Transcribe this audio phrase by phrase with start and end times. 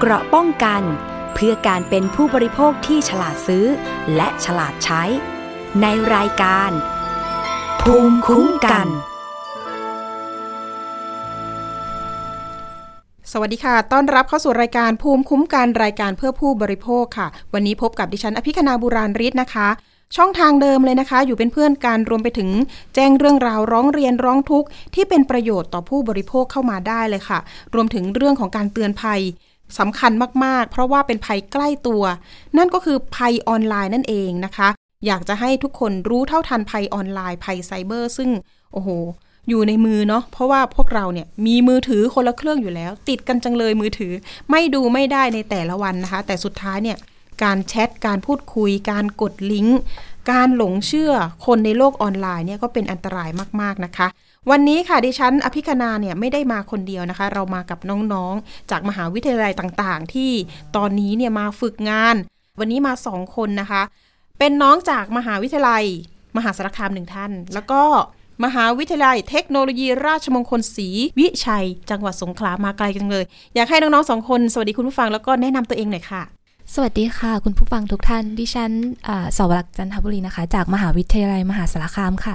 [0.00, 0.82] เกราะป้องกัน
[1.34, 3.66] เพื่อการเป็นผู้บริโภคที่ฉลาดซื้อ
[4.16, 5.02] และฉลาดใช้
[5.82, 6.70] ในรายการ
[7.82, 8.86] ภูมิคุ้มกัน
[13.32, 19.68] สวัสดีค่ะ ต้อนรับเข้าสู่รายการภูมิคุ้มกันรายการเพื่อผู้บริโภคค่ะ วันนี้พบกับดิฉันอภิคณาบุราริศนะคะ
[20.16, 22.50] ช่องทางเดิมเลยนะคะ อยู่เป็นเพื่อนกันรวมไปถึง
[22.94, 27.38] แจ้งเรื่องราวร้องเรียนร้องทุกข์ที่เป็นประโยชน์ต่อผู้บริโภคเข้ามาได้เลยค่ะ
[27.74, 29.20] รวมถึงเรื่องของการเตือนภัย
[29.78, 30.12] สำคัญ
[30.44, 32.02] มากๆ เพราะว่าเป็นภัยใกล้ตัว
[32.58, 34.68] นั่นก็คือภัยออนไลน์นั่นเองนะคะ
[35.06, 38.30] อยากจะให้ทุกคนรู้เท่าทันภัยออนไลน์ภัยไซเบอร์ ซึ่ง
[38.72, 38.88] โอ้โห
[39.48, 44.12] อยู่ในมือเนาะเพราะว่าพวกเราเนี่ยมีมือถือคนละเครื่องอยู่แล้ว ติดกันจังเลยมือถือ
[44.50, 46.96] ไม่ดูไม่ได้ในแต่ละวันนะคะ แต่สุดท้ายเนี่ย
[47.42, 49.78] การแชทการพูดคุย การกดลิงก์
[50.30, 51.12] การหลงเชื่อ
[51.46, 54.06] คนในโลกออนไลน์เนี่ยก็เป็นอันตรายมากๆนะคะ
[54.50, 57.78] วันนี้ค่ะดิฉันอภิคณาเนี่ยไม่ได้มาคนเดียวนะคะ เรามากับ
[58.12, 60.30] น้องๆ จากมหาวิทยาลัยต่างๆ ที่
[60.76, 62.16] ตอนนี้เนี่ยมาฝึกงาน
[62.60, 63.82] วันนี้มาสองคนนะคะ
[64.38, 65.84] เป็นน้องจากมหาวิทยาลัย
[66.36, 67.82] มหาสารคามหนึ่งท่าน แล้วก็
[68.44, 76.22] มหาวิทยาลัยเทคโนโลยีราชมงคลศรีวิชัย จังหวัดสงขลามาไกลจังเลย อยากให้น้องๆสองคนสวัสดีคุณผู้ฟังแล้วก็แนะนำตัวเองหน่อยค่ะ
[76.74, 78.72] สวัสดีค่ะ คุณผู้ฟังทุกท่านดิฉัน
[79.36, 82.34] สวรักษ์จันทบุรีนะคะ จากมหาวิทยาลัยมหาสารคามค่ะ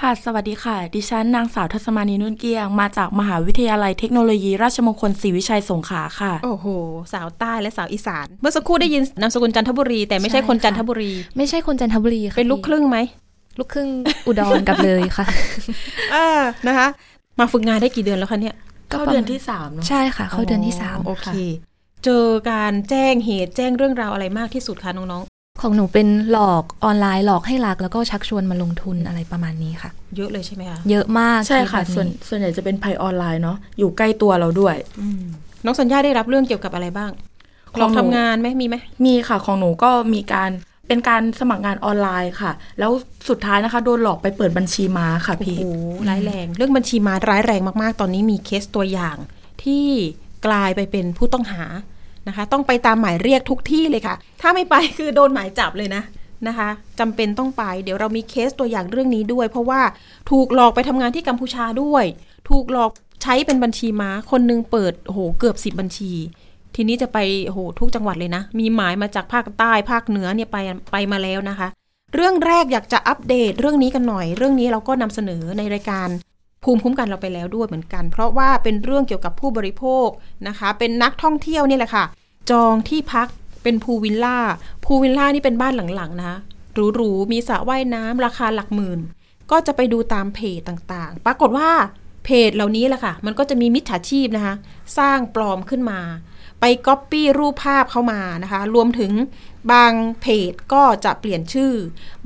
[0.00, 6.66] ค่ะ สวัสดีค่ะ ดิฉันนางสาวทัศมานีนุ่นเกียง มาจากมหาวิทยาลัยเทคโนโลยี ราชมงคลศรีวิชัยสงขลาค่ะ โอ้โห
[7.12, 12.98] สาวใต้และสาวอีสาน เมื่อสักครู่ได้ยินนามสกุลจันทบุรี แต่ไม่ใช่คนจันทบุรี ไม่ใช่คนจันทบุรีค่ะ เป็นลูกครึ่งไหม
[13.58, 13.88] ลูกครึ่ง
[14.26, 15.26] อุดรกับเลยค่ะ
[16.14, 16.26] อ่า
[16.68, 16.88] นะคะ
[17.38, 18.54] มาฝึกงานได้กี่เดือนแล้วคะเนี่ย
[18.92, 21.28] ก็เดือนที่สามใช่ค่ะ เข้าเดือนที่สามโอเค
[22.04, 25.24] เจอการแจ้งเหตุแจ้งเรื่องราวอะไรมากที่สุดคะน้อง
[25.60, 35.22] ของหนูเป็นหลอกออนไลน์หลอกให้รักแล้วก็ชักชวนมาลงทุนอะไรประมาณนี้ค่ะๆเยอะเลยใช่ไหมคะเยอะมากใช่ค่ะแบบส่วนนี้ส่วนใหญ่จะเป็นภัยออนไลน์เนาะอยู่ใกล้ตัวเราด้วยอืม
[35.64, 37.10] น้องสัญญาได้รับเรื่องเกี่ยวกับอะไรบ้าง
[37.70, 40.50] ของลองหนูทำงานไหมมีไหมมีค่ะของหนูก็มีการ
[40.88, 42.90] เป็นการสมัครงานออนไลน์ค่ะ แล้ว
[43.28, 45.64] สุดท้ายนะคะโดนหลอกไปเปิดบัญชีม้าค่ะโอ้พี่โห
[46.08, 49.16] ร้ายแรง เรื่องบัญชีม้าร้ายแรงมากๆ ตอนนี้มีเคสตัวอย่าง
[49.62, 49.84] ที่
[50.46, 51.62] กลายไปเป็นผู้ต้องหา
[52.28, 56.02] นะคะ ต้องไปตามหมายเรียกทุกที่เลยค่ะ ถ้าไม่ไปคือโดนหมายจับเลยนะ
[56.48, 56.68] นะคะ
[57.00, 59.80] จำเป็นต้องไป เดี๋ยวเรามีเคสตัวอย่างเรื่องนี้ด้วย เพราะว่า
[60.30, 62.04] ถูกหลอกไปทำงานที่กัมพูชาด้วย
[62.50, 62.90] ถูกหลอก
[63.22, 66.12] ใช้เป็นบัญชีม้า คนนึงเปิดโหเกือบสิบบัญชี
[66.74, 70.56] ทีนี้จะไปโอ้โหทุกจังหวัดเลยนะ มีหมายมาจากภาคใต้ภาคเหนือเนี่ยไป
[70.92, 71.68] ไปมาแล้วนะคะ
[72.14, 76.08] เรื่องแรกอยากจะอัปเดตเรื่องนี้กันหน่อย เรื่องนี้เราก็นำเสนอในรายการ
[76.64, 80.08] ภูมิคุ้มกันเราไปแล้วด้วยเหมือนกัน เพราะว่าเป็นเรื่องเกี่ยวกับผู้บริโภค
[80.48, 82.04] นะคะ เป็นนักท่องเที่ยวนี่แหละค่ะ
[82.50, 83.28] จองที่พัก
[83.62, 84.38] เป็นพูวิลล่า
[84.84, 86.34] พูวิลล่านี่เป็นบ้านหลังๆนะ
[86.94, 89.00] หรูๆมีสระว่ายน้ำราคาหลักหมื่น
[89.50, 91.70] ก็จะไปดูตามเพจต่างๆ ปรากฏว่า
[92.24, 94.54] เพจเหล่านี้แหละค่ะ มันก็จะมีมิจฉาชีพนะคะ
[94.98, 96.00] สร้างปลอมขึ้นมา
[96.60, 99.12] ไปก๊อปปี้รูปภาพเข้ามานะคะ รวมถึง
[99.72, 101.72] บางเพจก็จะเปลี่ยนชื่อ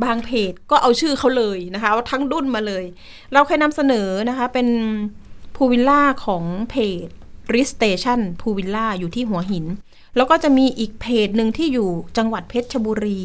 [0.04, 2.84] บางเพจก็เอาชื่อเขาเลยนะคะเอาทั้งดุนมาเลย
[3.32, 4.68] เราเคยนำเสนอนะคะเป็น
[5.56, 7.06] พูวิลล่าของเพจ
[7.54, 9.66] r i s Station พูวิลล่าอยู่ที่หัวหิน
[10.16, 11.88] แล้วก็จะมีอีกเพจหนึ่งที่อยู่
[12.18, 13.20] จังหวัดเพชรบุรี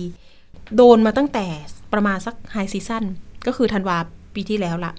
[0.76, 1.46] โดนมาตั้งแต่
[1.94, 3.04] ประมาณสักไฮซีซั่น
[3.46, 3.98] ก็คือธันวา
[4.36, 4.94] ปีที่แล้วละ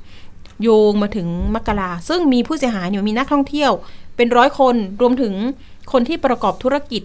[0.62, 3.72] โยงมาถึงมกราซึ่งมีผู้เสียหายเนี่ยมีนักท่องเที่ยว
[4.16, 5.34] เป็นร้อยคนรวมถึง
[5.92, 7.02] คนที่ประกอบธุรกิจ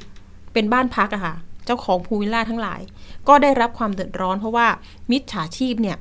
[0.53, 2.81] เป็นบ้านพักอะค่ะ เจ้าของพูวิลล่าทั้งหลาย
[3.28, 4.68] ก็ได้รับความเดือดร้อนเพราะว่า
[5.12, 5.97] มิจฉาชีพเนี่ย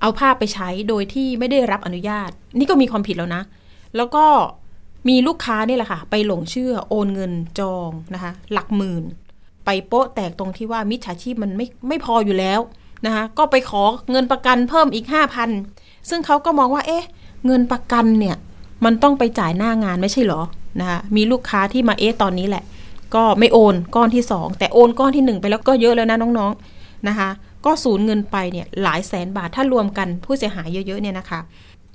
[0.00, 3.42] เอาภาพไปใช้โดยที่ไม่ได้รับอนุญาต นี่ก็มีความผิดแล้วนะ
[3.96, 4.26] แล้วก็
[5.08, 9.04] มีลูกค้านี่แหละค่ะ ไปหลงเชื่อโอนเงินจองนะคะ หลักหมื่น
[9.64, 12.60] ไปโป๊ะแตกตรงที่ว่ามิจฉาชีพมันไม่ไม่พออยู่แล้ว
[13.06, 15.06] นะคะ ก็ไปขอเงินประกันเพิ่มอีก
[15.52, 17.04] 5,000 ซึ่งเขาก็มองว่า เอ๊ะ
[17.46, 18.36] เงินประกันเนี่ย
[18.84, 20.42] มันต้องไปจ่ายหน้างานไม่ใช่หรอ
[20.80, 22.64] นะคะมีลูกค้าที่มาเอ๊ะตอนนี้แหละ
[23.14, 27.30] ก็ไม่โอนก้อนที่ 2 แต่โอนก้อนที่ 1 ไปแล้วก็เยอะแล้วนะน้องๆนะคะ
[27.66, 31.40] ก็สูญเงินไปเนี่ยหลายแสนบาทถ้ารวมกันผู้เสียหายเยอะๆเนี่ยนะคะ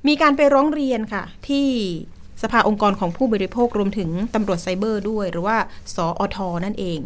[0.07, 1.67] มีการไปร้องเรียนค่ะ ที่
[2.41, 5.57] สภาองค์กรของผู้บริโภครวมถึงตำรวจไซเบอร์ด้วย หรือว่า
[5.95, 6.99] สออทนั่นเอง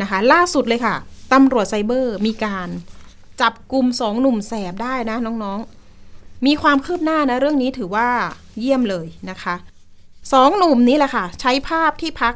[0.00, 0.94] นะคะ ล่าสุดเลยค่ะ
[1.32, 2.68] ตำรวจไซเบอร์มีการ
[3.40, 8.08] จับกลุ่มสองหนุ่มแสบได้นะน้องๆ มีความคืบหน้านะเรื่องนี้ถือว่า
[8.60, 9.54] เยี่ยมเลยนะคะ
[10.32, 12.34] สองหนุ่มนี้แหละค่ะ ใช้ภาพที่พัก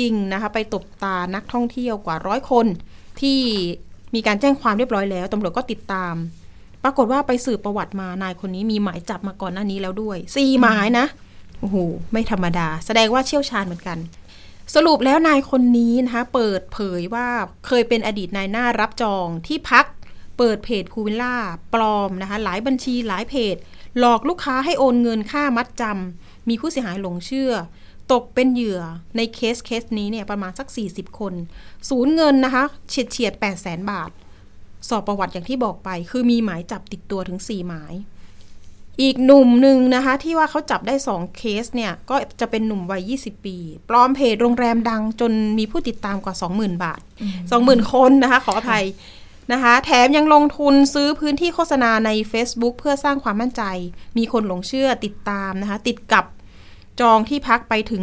[0.00, 2.66] จริงนะคะ ไปตบตานักท่องเที่ยวกว่าร้อยคน
[3.20, 3.40] ที่
[4.14, 6.14] มีการแจ้งความเรียบร้อยแล้วตำรวจก็ติดตาม
[6.84, 11.06] ปรากฏว่าไปสืบประวัติมานายคนนี้มีหมายจับมาก่อนหน้านี้แล้วด้วยสี่หมายนะ
[11.60, 11.76] โอ้โห
[12.12, 13.98] ไม่ธรรมดา แสดงว่าเชี่ยวชาญเหมือนกัน
[14.74, 17.28] สรุปแล้วนายคนนี้นะคะเปิดเผยว่า
[17.66, 19.86] เคยเป็นอดีตนายหน้ารับจองที่พัก
[20.38, 21.36] เปิดเพจพูวิลล่า
[21.74, 23.56] ปลอมนะคะ หลายบัญชีหลายเพจ
[23.98, 27.52] หลอกลูกค้าให้โอนเงินค่ามัดจำมีผู้เสียหายหลงเชื่อ
[28.12, 28.80] ตกเป็นเหยื่อ
[29.16, 31.34] ในเคสเคสนี้เนี่ยประมาณสัก 40 คน
[31.88, 34.10] สูญเงินนะคะเฉียดเฉียด8 0 0แสนบาท
[34.88, 37.94] สอบประวัติอย่างที่บอกไป คือมีหมายจับติดตัวถึง 4 หมาย
[39.02, 43.56] อีกหนุ่มหนึ่งนะคะที่ว่าเขาจับได้ 2 เคสเนี่ย ก็จะเป็นหนุ่มวัย 20 ปี
[43.88, 47.00] ปลอมเพจโรงแรมดังจนมีผู้ติดตามกว่า 20,000 บาท
[47.46, 48.84] 20,000 คนนะคะ ขออภัย
[49.52, 53.62] นะคะแถมยังลงทุนซื้อพื้นที่โฆษณาใน Facebook เพื่อสร้างความมั่นใจ
[54.18, 56.24] มีคนหลงเชื่อติดตามนะคะ ติดกับ
[57.00, 58.02] จองที่พักไปถึง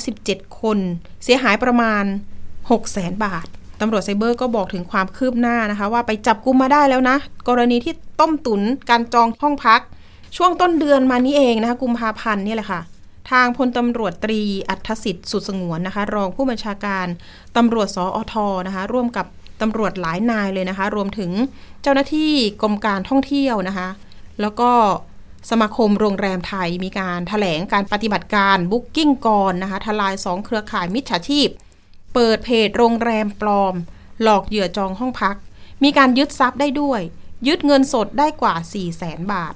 [0.00, 0.78] 117 คน
[1.24, 2.04] เสียหายประมาณ
[2.46, 3.46] 6 0 0 0 0 0บาท
[3.80, 7.16] ตำรวจไซเบอร์ก็บอกถึงความคืบหน้านะคะ ว่าไปจับกุมมาได้แล้วนะ
[7.48, 9.80] กรณีที่ต้มตุนการจองห้องพัก
[10.36, 12.80] ช่วงต้นเดือนมานี้เองนะคะ กุมภาพันธ์นี่แหละค่ะ
[13.30, 17.06] ทางพลตำรวจตรีอัธสิทธิ์สุดสงวนนะคะ รองผู้บัญชาการ
[17.56, 18.34] ตำรวจสออท
[18.66, 19.26] นะคะ ร่วมกับ
[19.60, 21.30] ตำรวจหลายนายเลยนะคะ รวมถึง
[21.82, 22.32] เจ้าหน้าที่
[22.62, 23.88] กรมการท่องเที่ยวนะคะ
[24.40, 24.70] แล้วก็
[25.50, 31.48] สมาคมโรงแรมไทยมีการถแถลงการปฏิบัติการบุ๊กกิ้งก่อนนะคะทลาย 2 เครือข่ายมิจฉาชีพ
[32.14, 33.74] เปิดเพจโรงแรมปลอม
[34.22, 35.36] หลอกเหยื่อจองห้องพัก
[35.84, 37.00] มีการยึดทรัพย์ได้ด้วย
[37.46, 39.54] ยึดเงินสดได้กว่า 4 0 0แสนบาท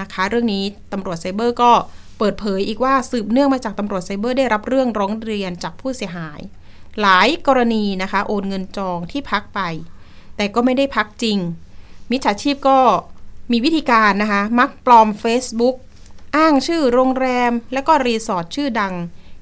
[0.00, 1.72] นะคะ เรื่องนี้ตำรวจไซเบอร์ก็
[2.18, 6.40] เปิดเผยอีกว่าสืบเนื่องมาจากตำรวจไซเบอร์ได้รับเรื่องร้องเรียนจากผู้เสียหาย
[7.00, 9.60] หลายกรณีนะคะ โอนเงินจองที่พักไป
[10.36, 11.38] แต่ก็ไม่ได้พักจริง
[12.10, 12.78] มิจฉาชีพก็
[13.50, 15.76] มีวิธีการนะคะ มักปลอม Facebook
[16.36, 18.94] อ้างชื่อโรงแรม และก็รีสอร์ทชื่อดัง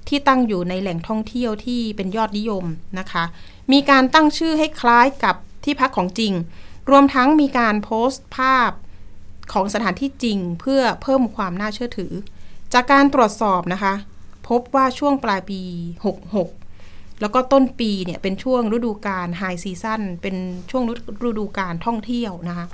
[0.08, 2.64] ที่ตั้งอยู่ในแหล่งท่องเที่ยวที่เป็นยอดนิยม
[2.98, 3.24] นะคะ
[3.72, 6.32] มีการตั้งชื่อให้คล้ายกับที่พักของจริง
[6.90, 8.70] รวมทั้งมีการโพสต์ภาพ
[9.52, 12.12] ของสถานที่จริงเพื่อเพิ่มความน่าเชื่อถือ
[12.72, 13.94] จากการตรวจสอบนะคะ
[14.48, 15.60] พบว่าช่วงปลายปี
[16.40, 20.36] 66 แล้วก็ต้นปีเนี่ยเป็นช่วงฤดูกาลไฮซีซั่นเป็น
[20.70, 20.82] ช่วง
[21.28, 22.66] ฤดูกาลท่องเที่ยวนะคะ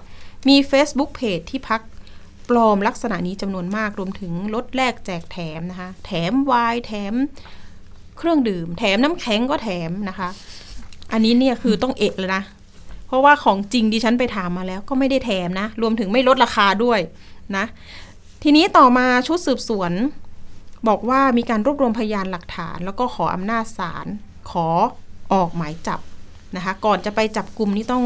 [0.49, 1.81] มี Facebook Page ที่พัก
[2.49, 7.15] ปลอมลักษณะนี้จำนวนมากรวมถึงลดแลกแจกแถมนะคะ แถมไวน์แถม
[8.19, 10.29] เครื่องดื่ม แถมน้ำแข็งก็แถมนะคะ
[11.13, 12.43] อันนี้เนี่ยคือต้องเอกเลยนะ
[13.07, 17.01] เพราะว่าของจริงดิฉันไปถามมาแล้วก็ไม่ได้แถมนะ รวมถึงไม่ลดราคาด้วย
[17.57, 17.65] นะ
[18.43, 19.93] ทีนี้ต่อมาชุดสืบสวน
[20.89, 24.07] บอกว่ามีการรวบรวมพยานหลักฐาน แล้วก็ขออำนาจศาล
[24.51, 24.69] ขอ
[25.33, 26.01] ออกหมายจับ
[26.57, 28.05] นะคะ ก่อนจะไปจับกลุ่มนี่ต้อง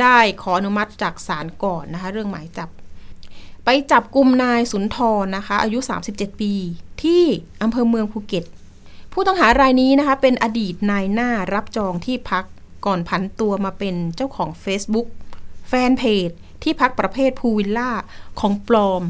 [0.00, 2.68] ได้ขออนุมัติจากศาลก่อนนะคะเรื่องหมายจับ
[3.64, 5.78] ไปจับกลุ่มนายสุนทรนะคะ อายุ
[6.10, 6.52] 37 ปี
[7.02, 7.22] ที่
[7.62, 8.44] อำเภอเมืองภูเก็ต
[9.12, 12.44] ผู้ต้องหารายนี้นะคะ เป็นอดีตนายหน้ารับจองที่พัก
[12.86, 15.08] ก่อนผันตัวมาเป็นเจ้าของ Facebook
[15.68, 16.30] แฟนเพจ
[16.62, 17.90] ที่พักประเภทพูวิลล่า
[18.40, 19.02] ของปลอม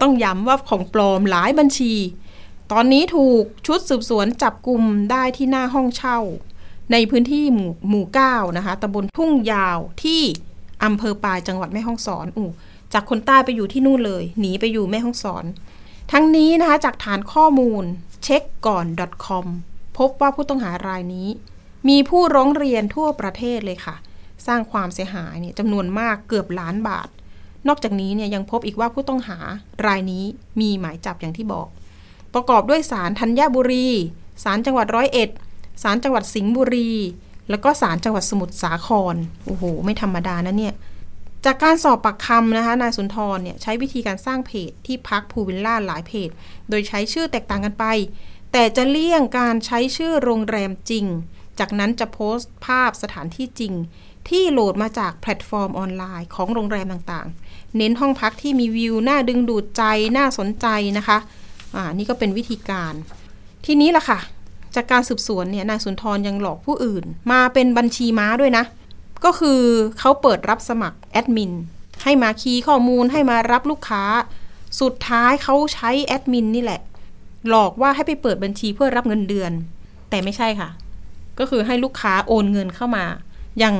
[0.00, 1.94] ต้องย้ำว่าของปลอมหลายบัญชี
[2.72, 6.18] ตอนนี้ถูกชุดสืบสวนจับกลุ่มได้ที่หน้าห้องเช่า
[6.92, 10.22] ในพื้นที่หมู่หมู่เก้านะคะตำบลทุ่งยาวที่
[10.84, 12.44] อำเภอปายจังหวัดแม่ฮ่องสอนอู
[12.92, 15.44] จากคนใต้ไปอยู่ที่นู่นเลย หนีไปอยู่แม่ฮ่องสอน
[16.12, 17.84] ทั้งนี้นะคะจากฐานข้อมูล
[18.24, 18.86] เช็คก่อน
[19.26, 19.46] .com
[19.98, 21.28] พบว่าผู้ต้องหารายนี้
[21.88, 23.96] มีผู้ร้องเรียนทั่วประเทศเลยค่ะ
[24.46, 27.08] สร้างความเสียหายเนี่ยจำนวนมากเกือบล้านบาท
[27.68, 29.38] นอกจากนี้เนี่ยยังพบอีกว่าผู้ต้องหา
[29.86, 30.24] รายนี้
[30.60, 31.68] มีหมายจับอย่างที่บอก
[32.34, 33.88] ประกอบด้วยสารธัญบุรี
[34.44, 35.30] สารจังหวัดร้อยเอ็ด
[35.82, 36.90] ศาลจังหวัดสิงห์บุรี
[37.50, 39.14] แล้วก็ศาลจังหวัดสมุทรสาคร
[39.44, 40.74] โอ้โห ไม่ธรรมดานะเนี่ย
[41.44, 46.28] จากการสอบปากคำนะคะ นายสุนทรเนี่ยใช้วิธีการสร้างเพจที่พักพูลวิลล่าหลายเพจ
[46.68, 47.84] โดยใช้ชื่อแตกต่างกันไป
[48.52, 51.06] แต่จะเลี่ยงการใช้ชื่อโรงแรมจริง
[51.58, 53.74] จากนั้นจะโพสต์ภาพสถานที่จริง
[54.28, 59.82] ที่โหลดมาจากแพลตฟอร์มออนไลน์ของโรงแรมต่างๆ เน้นห้องพักที่มีวิวน่าดึงดูดใจ
[60.16, 60.66] น่าสนใจ
[60.98, 61.18] นะคะ
[61.74, 62.94] อ่า นี่ก็เป็นวิธีการ
[63.66, 64.18] ทีนี้ล่ะค่ะ
[64.76, 68.64] จากการสืบสวนเนี่ยนายสุนทรยังหลอกผู้อื่น มาเป็นบัญชีม้าด้วยนะ
[69.24, 69.60] ก็คือ
[69.98, 71.52] เขาเปิดรับสมัครแอดมิน
[72.02, 74.02] ให้มาคีย์ข้อมูลให้มารับลูกค้า
[74.80, 76.80] สุดท้ายเขาใช้แอดมินนี่แหละ
[77.48, 79.52] หลอกว่าให้ไปเปิดบัญชีเพื่อรับเงินเดือน
[80.10, 80.68] แต่ไม่ใช่ค่ะ
[81.38, 83.04] ก็คือให้ลูกค้าโอนเงินเข้ามา
[83.58, 83.76] อย่าง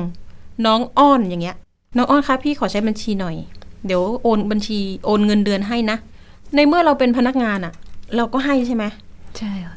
[0.66, 1.56] น้องอ้อนอย่างเงี้ย
[1.96, 3.36] น้องอ้อนคะพี่ขอใช้บัญชีหน่อย
[3.86, 5.96] เดี๋ยวโอนบัญชีโอนเงินเดือนให้นะ
[6.54, 7.72] ในเมื่อเราเป็นพนักงานอะ
[8.16, 8.84] เราก็ให้ใช่ไหม
[9.38, 9.74] ใช่ค่ะ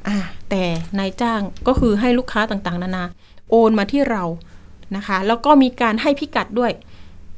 [0.50, 0.64] แต่
[1.00, 3.06] นายจ้างก็คือให้ลูกค้าต่างๆ นานา
[3.50, 4.24] โอนมาที่เรา
[4.96, 6.72] นะคะ แล้วก็มีการให้พิกัดด้วย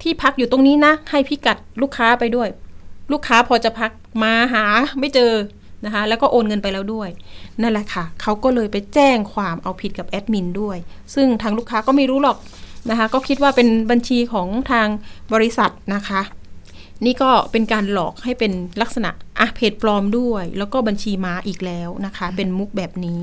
[0.01, 2.49] ที่พักอยู่ตรงนี้นะ ให้พิกัดลูกค้าไปด้วย
[3.11, 3.91] ลูกค้าพอจะพัก
[4.23, 4.65] มาหา
[4.99, 5.33] ไม่เจอ
[5.85, 7.09] นะคะ แล้วก็โอนเงินไปแล้วด้วย
[7.61, 10.77] นั่นแหละค่ะ เขาก็เลยไปแจ้งความเอาผิดกับแอดมินด้วย
[11.15, 12.37] ซึ่งทางลูกค้าก็ไม่รู้หรอก
[12.89, 14.87] นะคะ ก็คิดว่าเป็นบัญชีของทาง
[15.33, 16.21] บริษัทนะคะ
[17.05, 23.19] นี่ก็เป็นการหลอกให้เป็นลักษณะอะเพจปลอมด้วย แล้วก็บัญชีม้าอีกแล้วนะคะ เป็นมุกแบบนี้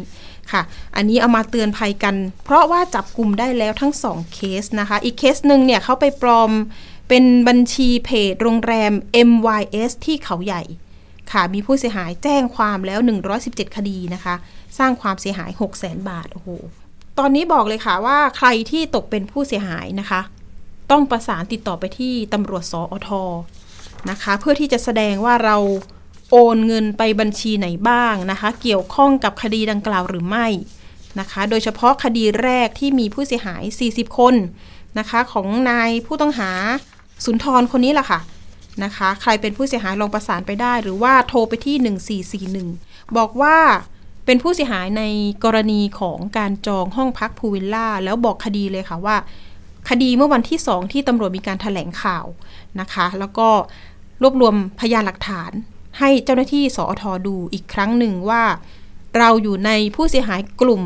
[0.52, 0.62] ค่ะ
[0.96, 6.50] อันนี้เอามาเตือนภัยกัน เพราะว่าจับกลุ่มได้แล้วทั้งสองเคสนะคะ อีกเคสหนึ่งเนี่ยเขาไปปลอม
[7.08, 8.92] เป็นบัญชีเพจโรงแรม
[9.28, 10.62] MYS ที่เขาใหญ่
[11.32, 13.00] ค่ะ มีผู้เสียหายแจ้งความแล้ว
[13.38, 14.34] 117 คดีนะคะ
[14.78, 16.48] สร้างความเสียหาย 6 0 0 0 0 0บาท โอ้โห
[17.18, 20.20] ตอนนี้บอกเลยค่ะว่าใครที่ตกเป็นผู้เสียหายนะคะ
[20.90, 23.10] ต้องประสานติดต่อไปที่ตำรวจสอท
[24.10, 25.56] นะคะ เพื่อที่จะแสดงว่าเรา
[26.30, 30.46] โอนเงินไปบัญชีไหนบ้างนะคะ เกี่ยวข้องกับคดีดังกล่าวหรือไม่
[31.20, 34.34] นะคะ โดยเฉพาะคดีแรกที่มีผู้เสียหาย 40 คน
[34.98, 36.50] นะคะ ของนายผู้ต้องหา
[37.24, 38.20] สุนทรคนนี้แหละค่ะ
[38.84, 42.22] นะคะ ใครเป็นผู้เสียหายลองประสานไปได้ หรือว่าโทรไปที่
[42.74, 43.56] 1441 บอกว่า
[44.26, 45.02] เป็นผู้เสียหายใน
[45.44, 49.16] กรณีของการจองห้องพักพูวิลล่า แล้วบอกคดีเลยค่ะว่า
[49.90, 52.24] คดีเมื่อวันที่สองที่ตำรวจมีการถแถลงข่าว
[52.80, 53.48] นะคะ แล้วก็
[54.22, 55.52] รวบรวมพยานหลักฐาน
[55.98, 58.42] ให้เจ้าหน้าที่สอทอดูอีกครั้งหนึ่งว่า
[59.18, 60.82] เราอยู่ในผู้เสียหายกลุ่ม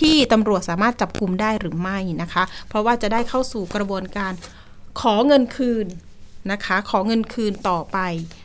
[0.00, 4.32] ที่ตำรวจสามารถจับกลุ่มได้หรือไม่นะคะ เพราะว่าจะได้เข้าสู่กระบวนการ
[5.00, 5.86] ขอเงินคืน
[6.52, 7.98] นะคะ ขอเงินคืนต่อไป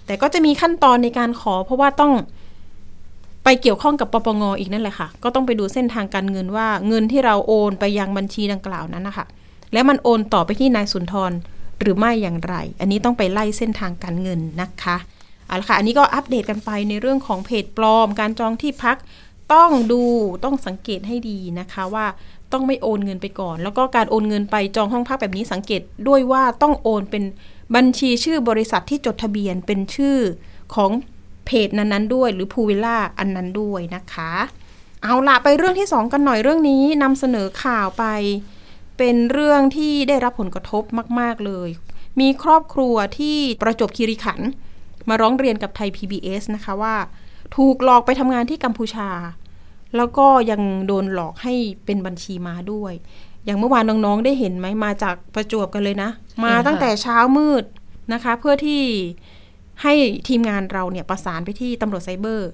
[0.05, 2.13] แต่ก็จะมีขั้นตอนในการขอ เพราะว่าต้อง
[3.43, 9.25] ไปเกี่ยวข้องกับปปงอีกนั่นแหละค่ะ ก็ต้องไปดูเส้นทางการเงินว่าเงินที่เราโอนไปยังบัญชีดังกล่าวนั้นนะคะ
[9.73, 11.31] และมันโอนต่อไปที่นายสุนทร
[11.81, 14.97] หรือไม่อย่างไร อันนี้ต้องไปไล่เส้นทางการเงินนะคะ
[15.47, 18.97] เอาละค่ะอันนี้ก็อัปเดตกันไปในเรื่องของเพจปลอม การจองที่พัก
[19.53, 20.03] ต้องดู
[20.43, 22.05] ต้องสังเกตให้ดีนะคะว่า
[22.51, 27.23] ต้องไม่โอนเงินไปก่อน แล้วก็การโอนเงินไปจองห้องพักแบบนี้สังเกตด้วยว่าต้องโอนเป็น
[27.75, 30.17] บัญชีชื่อบริษัทที่จดทะเบียนเป็นชื่อ
[30.75, 30.91] ของ
[31.45, 34.31] เพจนั้นๆด้วย หรือพูวิลล่าอันนั้นด้วยนะคะ
[35.03, 38.05] เอาละไปเรื่องที่ 2 กันหน่อยเรื่องนี้นำเสนอข่าวไป
[39.03, 40.84] เป็นเรื่องที่ได้รับผลกระทบ
[41.20, 41.70] มาก ๆ เลย
[42.20, 44.50] มีครอบครัวที่ประจบคีรีขันธ์
[45.10, 46.96] มาร้องเรียนกับไทย PBS นะคะว่า
[47.55, 49.10] ถูกหลอกไปทำงานที่กัมพูชา
[49.96, 51.53] แล้วก็ยังโดนหลอกให้
[51.86, 52.93] เป็นบัญชีมาด้วย
[53.46, 56.10] อย่างเมื่อวานน้อง ๆ ได้เห็นไหมมาจากประจวบกันเลยนะ
[56.46, 57.63] มาตั้งแต่เช้ามืด
[58.13, 58.81] นะคะ เพื่อที่
[59.84, 59.93] ให้
[60.27, 62.51] ทีมงานเราเนี่ยประสานไปที่ตำรวจไซเบอร์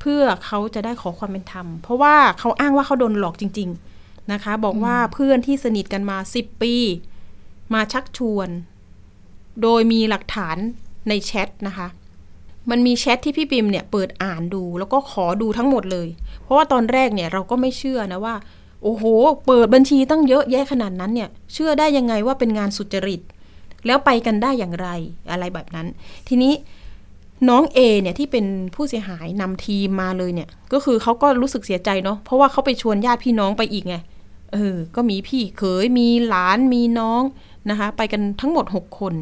[0.00, 3.99] เพื่อเขาจะได้ขอความเป็นธรรม เพราะว่าเขาอ้างว่าเขาโดนหลอกจริง ๆ
[4.32, 6.74] นะคะ บอกว่าเพื่อนที่สนิทกันมาสิบปี
[7.74, 8.48] มาชักชวน
[9.62, 10.56] โดยมีหลักฐาน
[11.08, 11.88] ในแชทนะคะ
[12.70, 16.08] มันมีแชทที่พี่ปิมเนี่ยเปิดอ่านดู แล้วก็ขอดูทั้งหมดเลย
[16.42, 18.34] เพราะว่าตอนแรกเนี่ยเราก็ไม่เชื่อนะว่า
[18.82, 19.04] โอ้โห
[19.46, 23.20] เปิดบัญชีตั้งเยอะแยะขนาดนั้นเนี่ย เชื่อได้ยังไงว่าเป็นงานสุจริต
[23.86, 24.88] แล้วไปกันได้อย่างไร
[25.30, 25.86] อะไรแบบนั้น
[26.28, 26.52] ทีนี้
[27.48, 33.96] น้องเอเนี่ยที่เป็นผู้เสียหายนำทีมมาเลยเนี่ย ก็คือเขาก็รู้สึกเสียใจเนาะเพราะว่าเขาไปชวนญาติพี่น้องไปอีกไง
[34.52, 37.22] เออ ก็มีพี่เขยมีหลานมีน้อง
[37.70, 39.14] นะคะ ไปกันทั้งหมดหกคน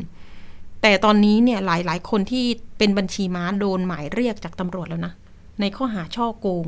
[0.83, 2.45] แต่ตอนนี้เนี่ยหลายหลายคนที่
[2.79, 5.13] เป็นบัญชีม้าโดนหมายเรียกจากตำรวจแล้วนะ
[5.61, 6.67] ในข้อหาช่อโกง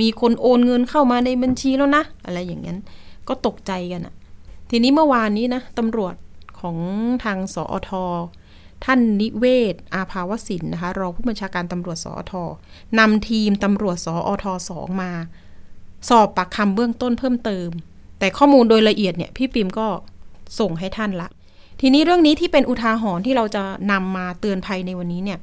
[0.00, 2.78] มีคนโอนเงินเข้ามาในบัญชีแล้วนะ อะไรอย่างนั้น
[3.28, 4.14] ก็ตกใจกันอะ
[4.70, 6.14] ทีนี้เมื่อวานนี้นะตำรวจ
[6.60, 6.76] ของ
[7.24, 7.90] ทางสอท
[8.84, 12.32] ท่านนิเวศ อาภาวสินนะคะ รองผู้บัญชาการตำรวจสอท
[12.98, 15.12] นำทีมตำรวจสอทสองมา
[16.08, 17.68] สอบปากคำเบื้องต้นเพิ่มเติม
[18.18, 19.86] แต่ข้อมูลโดยละเอียดเนี่ยพี่ปิมก็
[20.60, 21.28] ส่งให้ท่านละ
[21.80, 25.38] ทีนี้เรื่องนี้ที่เป็นอุทาหรณ์ที่เราจะนำมาเตือนภัยในวันนี้เนี่ย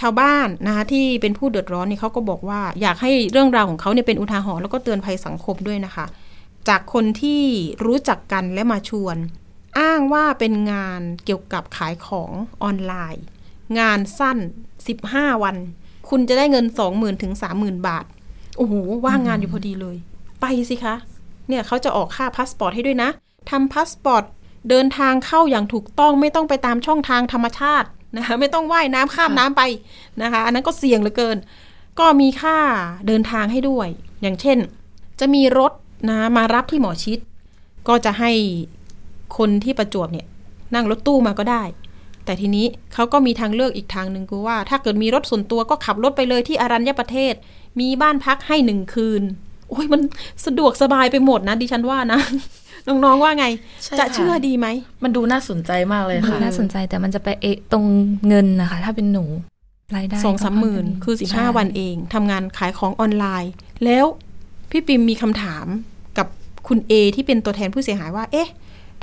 [0.00, 6.06] ชาวบ้านนะคะที่เป็นผู้เดือดร้อนเนี่ยเขาก็บอกว่าอยากให้เรื่องราวของเขาเนี่ยเป็นอุทาหรณ์แล้วก็เตือนภัยสังคมด้วยนะคะ
[6.68, 7.42] จากคนที่
[7.84, 9.16] รู้จักกันและมาชวน
[9.80, 12.30] อ้างว่าเป็นงานเกี่ยวกับขายของ
[12.62, 13.24] ออนไลน์
[13.78, 14.38] งานสั้น
[14.90, 15.56] 15 วัน
[16.08, 18.04] คุณจะได้เงิน 20,000 ถึง 30,000 บาท
[18.56, 18.74] โอ้โห
[19.06, 19.96] ว่างงานอยู่พอดีเลย
[20.40, 20.94] ไปสิคะ
[21.48, 23.10] เนี่ยเขาจะออกค่าพาสปอร์ตให้ด้วยนะ
[23.50, 24.24] ทำพาสปอร์ต
[24.70, 29.62] เดินทางเข้าอย่างถูกต้องไม่ต้องไปตามช่องทางธรรมชาตินะคะไม่ต้องว่ายน้ำข้ามน้ำไป
[30.22, 31.36] นะคะ อันนั้นก็เสี่ยงเหลือเกิน
[31.98, 32.58] ก็มีค่า
[33.06, 33.88] เดินทางให้ด้วย
[34.22, 34.58] อย่างเช่น
[35.20, 35.72] จะมีรถ
[36.08, 37.18] นะมารับที่หมอชิต
[37.88, 38.32] ก็จะให้
[39.36, 40.26] คนที่ประจวบเนี่ย
[40.74, 41.62] นั่งรถตู้มาก็ได้
[42.24, 47.34] แต่ทีนี้เขาก็มีทางเลือกอีกทางหนึ่งคือว่า ถ้าเกิดมีรถส่วนตัวก็ขับรถไปเลยที่อารัญญประเทศ
[47.80, 49.22] มีบ้านพักให้หนึ่งคืน
[49.68, 50.00] โอ้ยมัน
[50.46, 52.20] สะดวกสบายไปหมดนะดิฉันว่านะ
[52.88, 53.46] น้องๆว่าไง
[53.84, 54.66] ใช่จะค่ะเชื่อดีไหม
[55.02, 57.84] มันดูน่าสนใจมากเลยดูค่ะ น่าสนใจแต่มันจะไปเอะตรง
[58.28, 59.24] เงินนะคะ ถ้าเป็นหนู
[59.96, 63.52] รายได้สองสามหมื่นก็คือสิบใช่ห้าวันเองทำงานขายของออนไลน์
[63.84, 64.06] แล้ว
[64.70, 65.66] พี่ปิมมีคำถาม
[66.18, 66.26] กับ
[66.68, 68.48] คุณเอที่เป็นตัวแทนผู้เสียหายว่า เอ๊ะ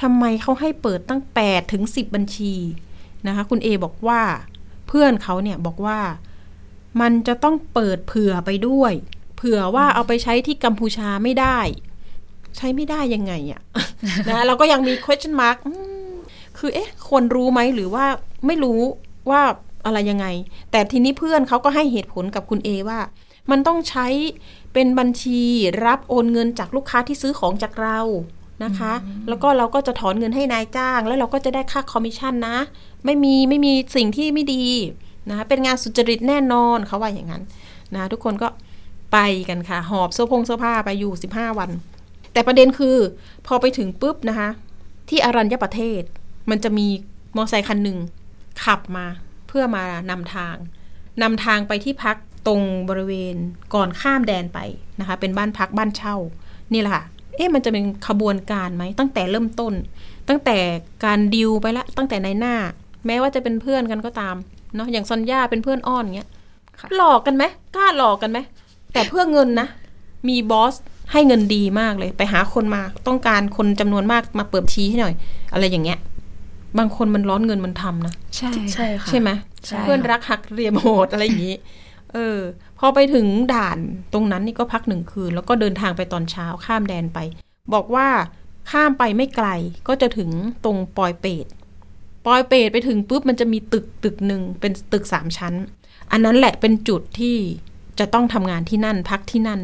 [0.02, 2.54] ทำไมเขาให้เปิดตั้งแปดถึงสิบบัญชี
[3.28, 4.22] นะคะ คุณเอบอกว่า
[4.88, 6.00] เพื่อนเขาเนี่ยบอกว่า
[7.02, 8.94] มันจะต้องเปิดเผื่อไปด้วย
[9.36, 11.60] เผื่อว่าเอาไปใช้ที่กัมพูชาไม่ได้
[12.58, 13.62] ใช้ไม่ได้ยังไงอะ
[14.30, 15.58] นะเราก็ยังมี question mark
[16.58, 18.06] คือเอ๊ะควรรู้ไหมหรือว่า
[18.46, 18.80] ไม่รู้
[19.30, 19.42] ว่า
[19.86, 20.28] อะไรยังไง
[20.72, 23.00] แต่ทีนี้เพื่อนเขาก็ให้เหตุผลกับคุณเอว่า
[23.52, 24.08] มันต้องใช้
[24.74, 25.42] เป็นบัญชี
[25.86, 28.00] รับโอนเงินจากลูกค้าที่ซื้อของจากเรา
[28.64, 28.94] นะคะ
[29.28, 32.58] แล้วก็เราก็จะถอนเงินให้นายจ้าง แล้วเราก็จะได้ค่าคอมมิชชั่นนะ
[33.06, 34.64] ไม่มีไม่มีสิ่งที่ไม่ดี
[35.30, 37.44] นะคะเป็นงานสุจริตแน่นอนเขาว่าอย่างนั้น
[37.96, 38.48] นะทุกคนก็
[39.14, 39.18] ไป
[39.50, 41.70] กันค่ะ หอบเสื้อพงเสื้อผ้าไปอยู่ 15 วัน
[42.34, 42.98] แต่ประเด็นคือ
[43.48, 44.50] พอไปถึงปุ๊บนะคะ
[45.10, 46.02] ที่อรัญญประเทศ
[46.50, 47.00] มันจะมีม
[47.32, 47.98] อเตอร์ไซค์คันหนึ่ง
[48.64, 49.06] ขับมา
[49.48, 50.56] เพื่อมานำทาง
[51.22, 53.36] นำทางไปที่พักตรงบริเวณ
[53.74, 54.60] ก่อนข้ามแดนไป
[55.00, 56.16] นะคะ เป็นบ้านพักบ้านเช่า
[56.74, 57.04] นี่แหละค่ะ
[57.38, 59.74] เอ๊ะมันจะเป็นขบวนการไหมตั้งแต่เริ่มต้น
[60.30, 60.58] ตั้งแต่
[61.06, 62.56] การดิวไปละตั้งแต่ในหน้า
[63.06, 64.36] แม้ว่าจะเป็นเพื่อนกันก็ตาม
[64.76, 66.30] เนาะอย่างซอนย่าเป็นเพื่อนอ้อนเงี้ย
[66.80, 67.44] ค่ะหลอกกันไหม
[67.76, 68.40] กล้าหลอกกันไหม
[68.94, 69.68] แต่เพื่อเงินนะ
[70.28, 70.76] มีบอส
[71.12, 75.14] ให้เงินดีมากเลย ไปหาคนมาต้องการคนจำนวนมากมาเปิดบัญชีให้หน่อย
[75.54, 76.00] อะไรอย่างเงี้ย
[76.78, 79.30] บางคนมันร้อนเงินมันทำนะ ใช่ใช่ค่ะใช่ไหม
[79.68, 81.56] ใช่เพื่อนรักหักเรียมโหดอะไรอย่างนี้
[82.16, 82.40] เออ
[82.80, 83.78] พอไปถึงด่าน
[84.14, 87.20] ตรงนั้นนี่ก็พักหนึ่งคืน แล้วก็เดินทางไปตอนเช้าข้ามแดนไป
[87.74, 88.08] บอกว่า
[88.72, 89.48] ข้ามไปไม่ไกล
[89.88, 90.30] ก็จะถึง
[90.66, 91.46] ตรงปอยเปต
[92.26, 95.54] ปอยเปตไปถึงปุ๊บมันจะมีตึกตึกหนึ่งเป็นตึกสามชั้น
[96.12, 97.36] อันนั้นแหละเป็นจุดที่
[98.00, 99.62] จะต้องทำงานที่นั่นพักที่นั่น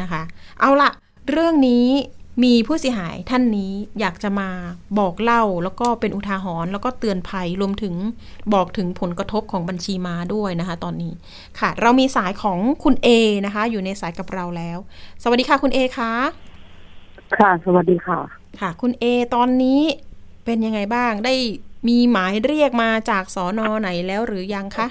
[0.00, 0.22] นะคะ
[0.60, 0.90] เอาละ
[1.30, 1.86] เรื่องนี้
[2.44, 4.50] มีผู้เสียหายท่านนี้อยากจะมา
[4.98, 7.94] บอกเล่า แล้วก็เป็นอุทาหรณ์แล้วก็เตือนภัยรวมถึง
[8.54, 11.12] บอกถึงผลกระทบของบัญชีมาด้วยนะคะ ตอนนี้
[11.58, 13.08] ค่ะ เรามีสายของคุณเอ
[13.46, 14.78] นะคะ อยู่ในสายกับเราแล้ว
[15.22, 16.12] สวัสดีค่ะคุณเอคะ
[17.38, 18.20] ค่ะสวัสดีค่ะ
[18.60, 19.80] ค่ะ คุณเอตอนนี้
[20.44, 21.34] เป็นยังไงบ้างได้
[21.88, 24.86] มีหมายเรียกมาจากสอนอไหนแล้วหรือยังคะ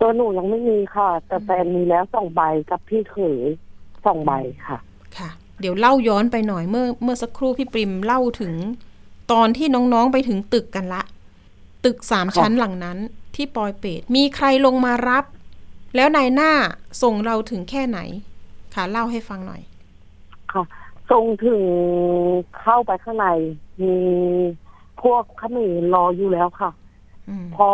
[0.00, 3.40] ตัวหนูยังไม่มีค่ะ แต่แฟนมีแล้วสองใบกับพี่เขย
[4.06, 4.32] สองใบ
[4.66, 4.78] ค่ะ
[5.18, 8.54] ค่ะ เดี๋ยวเล่าย้อนไปหน่อยเมื่อเมื่อสักครู่พี่ปริมเล่าถึง
[9.32, 11.02] ตอนที่น้องๆไปถึงตึกกันละ
[11.84, 12.98] ตึกสามค่ะชั้นหลังนั้น
[13.34, 15.24] ที่ปอยเปตมีใครลงมารับ
[15.96, 16.52] แล้วนายหน้า
[17.02, 17.98] ส่งเราถึงแค่ไหน
[18.74, 19.62] ค่ะเล่าให้ฟังหน่อย
[20.52, 20.62] ค่ะ
[21.10, 21.62] ทรงถึง
[22.60, 23.26] เข้าไปข้างใน
[23.82, 23.94] มี
[25.02, 26.70] พวกเขมรรออยู่แล้วค่ะ
[27.28, 27.68] อืมพอ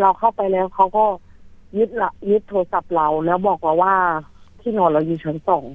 [0.00, 1.04] เราเข้าไปแล้วเขาก็
[1.78, 3.94] ยึดละยึดโทรศัพท์เราแล้วบอกเราว่า
[4.60, 5.66] ที่นอนเราอยู่ชั้นสอง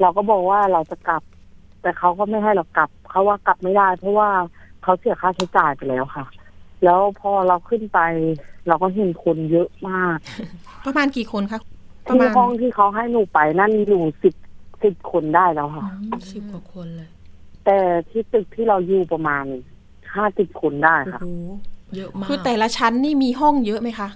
[0.00, 1.22] เราก็บอกว่าเราจะกลับ
[1.82, 4.28] แต่เขาก็ไม่ให้เรากลับเขาว่ากลับไม่ได้ เพราะว่า
[4.82, 6.24] เขาเสียค่าใช้จ่ายไปแล้วค่ะ
[6.84, 8.00] แล้วพอเราขึ้นไป
[8.68, 10.18] เราก็เห็นคนเยอะมาก
[10.84, 11.60] ประมาณกี่คนคะ
[12.06, 14.34] ประที่มาณห้องที่เขาให้หนูไปนั่นอยู่สิบ
[14.84, 15.86] สิบคนได้แล้วค่ะ
[16.32, 17.08] สิบกว่าคนเลย
[17.64, 17.78] แต่
[18.10, 19.44] ที่ตึกที่เราอยู่ประมาณ
[20.14, 21.28] ห้าสิบคนได้โอ้ค่ะ โห
[21.96, 24.08] เยอะมากคือแต่ละชั้นนี่มีห้องเยอะไหมคะ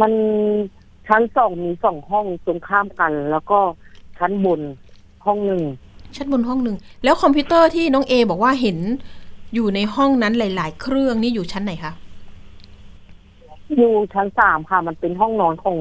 [0.00, 0.12] มัน
[1.08, 3.58] ชั้นสองมีสองห้องตรงข้ามกัน แล้วก็
[4.18, 4.60] ชั้นบน
[5.26, 5.62] ห้องหนึ่ง
[6.16, 8.78] ชั้นบนห้องหนึ่งแล้วคอมพิวเตอร์ที่น้องเอบอกว่าเห็น
[9.54, 11.92] อยู่ในห้องนั้นหลาย ๆ เครื่องนี่อยู่ชั้นไหนคะ
[13.76, 15.78] อยู่ชั้นสามค่ะ มันเป็นห้องนอนของ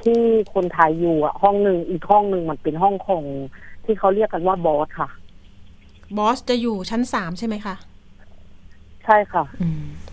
[0.00, 0.20] ที่
[0.54, 3.24] คนไทยอยู่อะ ห้องหนึ่งอีกห้องหนึ่งมันเป็นห้องของ
[3.84, 5.08] ที่เขาเรียกกันว่าบอสค่ะ
[6.16, 7.74] บอสจะอยู่ชั้นสามใช่ไหมคะ
[9.08, 9.44] ใช่ค่ะ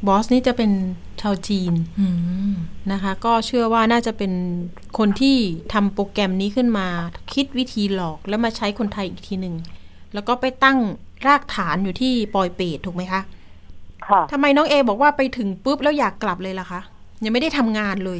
[0.08, 0.72] บอสนี่จะเป็น
[1.22, 2.08] ชาวจีนอื
[2.52, 2.54] ม
[2.92, 4.32] นะคะ ก็เชื่อว่าน่าจะเป็น
[4.98, 5.38] คนที่
[5.74, 6.88] ทำโปรแกรมนี้ขึ้นมา
[7.34, 9.56] คิดวิธีหลอกแล้วมาใช้คนไทยอีกทีหนึ่ง
[10.14, 10.78] แล้วก็ไปตั้ง
[11.28, 13.22] รากฐานอยู่ที่ปอยเปตถูกไหมคะ
[14.08, 16.82] ค่ะทำไมน้องเอบอกว่าไปถึงปุ๊บแล้วอยากกลับเลยล่ะคะ
[17.24, 18.20] ยังไม่ได้ทำงานเลย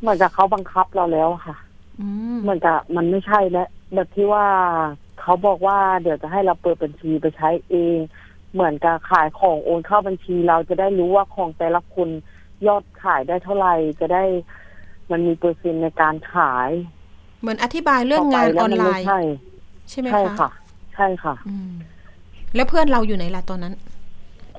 [0.00, 1.56] เหมือนกับเขาบังคับเราแล้วค่ะ
[2.00, 4.46] อืมเหมือนกับมันไม่ใช่แล้วแบบที่ว่า
[5.20, 7.96] เขาบอกว่าเดี๋ยวจะให้เราเปิดบัญชีไปใช้เอง
[8.54, 12.08] เหมือนกับขายของโอนเข้าบัญชี เราจะได้รู้ว่าของแต่ละคน
[12.66, 14.24] ยอดขายได้เท่าไหร่จะได้
[15.10, 16.70] มันมีเปอร์เซ็นต์ในการขาย
[17.40, 19.20] เหมือนอธิบายเรื่องงานออนไลน์ ใช่
[19.90, 20.50] ใช่ไหมใช่คะค่ะ
[20.94, 21.72] ใช่ค่ะอืม
[22.54, 23.74] แล้วเพื่อนเราอยู่ไหนล่ะตอนนั้น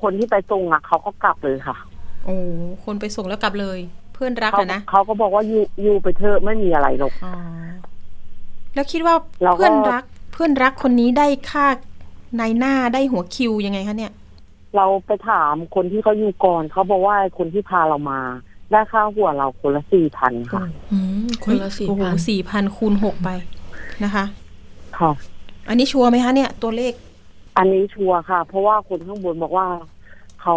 [0.02, 1.76] คนที่ไปส่งอะเขาก็กลับเลยค่ะ
[2.24, 2.36] โอ้
[2.84, 3.78] คนไปส่งแล้วกลับเลย
[4.14, 7.34] เพื่อนรักเขาอะนะ เขาก็บอกว่าอยู่อยู่ไปเถอะไม่มีอะไรหรอกอ๋อ
[8.74, 11.66] แล้วคิดว่าเราก็เพื่อนรัก เพื่อนรักคนนี้ได้ค่า
[12.40, 14.12] นายหน้าได้หัวคิวยังไงคะเนี่ย
[14.76, 18.20] เราไปถามคนที่เขาอยู่ก่อนเขาบอกว่าคนที่พาเรามา
[18.72, 23.30] ได้ค่าหัวเราคนละสี่พันค่ะอืมคนละสี่โอ้โหพันสี่พันคูณหกไป
[24.04, 24.24] นะคะ
[24.98, 25.10] ค่ะ
[25.68, 26.92] อันนี้ชัวร์ไหมคะเนี่ย ตัวเลข
[27.58, 29.66] อันนี้ชัวร์ค่ะ เพราะว่าคนข้างบนบอกว่า
[30.42, 30.56] เขา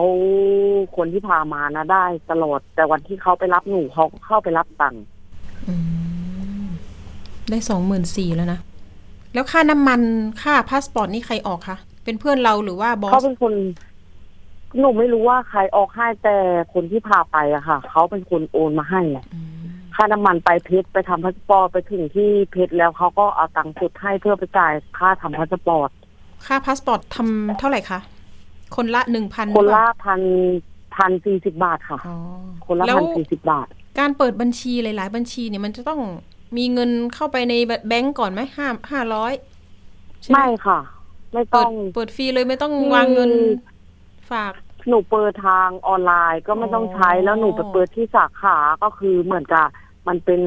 [0.95, 5.03] คนที่พามานะได้ตลอด แต่วันที่เขาไปรับหนูเขาก็เข้าไปรับตังค์
[5.67, 5.75] อื
[6.63, 6.65] ม
[7.49, 8.59] ได้สองหมื่นสี่แล้วนะ
[9.33, 10.01] แล้วค่าน้ำมัน
[10.41, 13.53] ค่าพาสปอร์ตนี่ใครออกคะเป็นเพื่อนเราหรือว่าบอเขาสเป็นคน
[14.79, 16.35] หนูไม่รู้ว่าใครออกให้แต่
[16.73, 19.51] คนที่พาไปอะค่ะเขาเป็นคนโอนมาให้อะอืม
[19.95, 25.89] ค่าน้ำมันไปเพชรไปทำพาสปอร์ตไปถึงที่เพชรแล้วเขาก็เอาตังค์สดให้เพื่อไปจ่ายค่าทำพาสปอร์ต
[26.45, 27.99] ค่าพาสปอร์ตทำเท่าไหร่คะ
[28.75, 30.21] คนละหนึ่งพันคนละพัน
[30.95, 32.15] พันสี่สิบบาทค่ะอ๋อ
[32.65, 33.67] คนละแล้วพันสี่สิบบาท
[33.99, 35.99] การเปิดบัญชีหลาย ๆ บัญชีเนี่ยมันจะต้อง
[36.57, 37.53] มีเงินเข้าไปใน
[37.87, 39.33] แบงก์ก่อนไหมห้าห้าร้อย
[40.31, 40.79] ไม่ค่ะ
[41.33, 43.31] ไม่เปิต้ดองเปิดฟรีเลยไม่ต้องอืมวางเงิน
[44.31, 44.53] ฝาก
[44.89, 49.65] หนูเปิดทางออนไลน์ก็ไม่ต้องใช้อ๋อ แล้วหนูไปเปิดที่สาขาก็คือเหมือนกับ
[50.07, 50.41] มันเป็น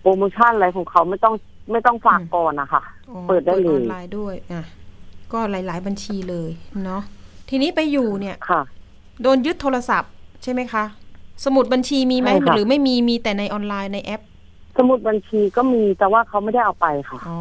[0.00, 1.34] โปรโมชั่นอะไรของเขาไม่ต้อง
[1.72, 4.62] ไม่ต้องฝากก่อนนะคะ อ๋อเปิดได้เลย ออนไลน์ด้วยอะ
[5.32, 6.50] ก็หลาย ๆ บัญชีเลย
[6.84, 7.02] เนาะ
[7.48, 8.60] ทีนี้ไปอยู่เนี่ย ค่ะ
[9.22, 10.10] โดนยึดโทรศัพท์
[10.42, 10.84] ใช่ไหมคะ
[11.44, 14.22] สมุดบัญชีมีไหมใช่ค่ะ หรือไม่มีมีแต่ในออนไลน์ในแอป
[14.76, 17.38] สมุดบัญชีก็มีแต่ว่าเขาไม่ได้เอาไปค่ะอ๋อ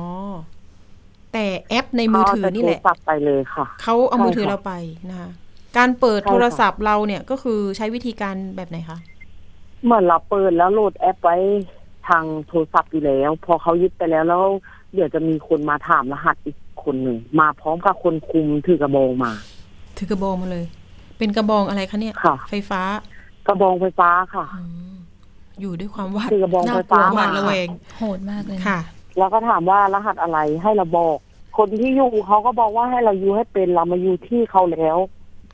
[1.34, 4.74] แต่แอปในมือถือนี่แหละเขาเอาแต่โทรศัพท์ไปเลยค่ะเขาเอามือถือใช่ค่ะเราไป
[5.10, 5.30] นะคะ
[5.78, 8.98] การเปิดใช่ค่ะโทรศัพท์เราเนี่ยก็คือใช้วิธีการแบบไหนคะ
[9.84, 11.38] เหมือนเราเปิดแล้วโหลดแอปไว้
[12.08, 14.44] ทางโทรศัพท์อยู่แล้ว พอเขายึดไปแล้วแล้ว
[14.94, 19.32] เดี๋ยวจะมีคนมาถามรหัสอีกคนหนึ่งมาพร้อมกับคนคุมถือกระบองมา
[19.98, 20.66] ถือกระบองมาเลย
[21.18, 22.82] เป็นกระบองอะไรคะเนี่ยค่ะไฟฟ้า
[23.48, 24.46] กระบองไฟฟ้าค่ะ
[25.62, 28.80] อืมอยู่ด้วยความหวาดถือกระบองน่าไฟกลัฟ้าวหวามาดระแวงโหดมากเลยนะค่ะ
[29.18, 31.18] แล้วก็ถามว่ารหัสอะไรให้เราบอก
[31.58, 34.98] คนที่อยู่เขาก็บอกว่าให้เราอยู่ให้เป็นเรามาอยู่ที่เขาแล้ว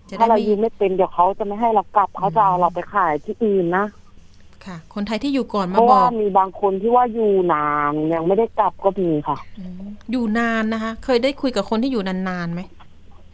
[0.09, 3.85] จะได้ถ้าเราไม่อยู่ไม่เป็นเดี๋ยวเขาจะไม่ให้เรากลับเขาจะเอาเราไปขายที่อื่นนะ
[4.65, 12.61] ค่ะ คนไทยที่อยู่ก่อนเพมาราะบว่าอกมีบางคนที่ว่าอยู่นานยังไม่ได้กลับก็มีค่ะอืมอยู่นานนะคะ เคยได้คุยกับคนที่อยู่นานๆไหม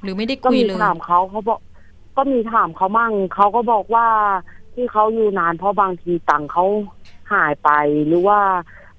[0.02, 1.60] หรือไม่ได้ก็คุยมีเลยถามเขาเขาบอก
[2.18, 4.08] ก็มีถามเขามั่งเขาก็บอกว่า
[4.74, 6.66] ที่เขาอยู่นานเพราะบางทีตังค์เขา
[7.34, 7.70] หายไป
[8.08, 8.40] หรือว่า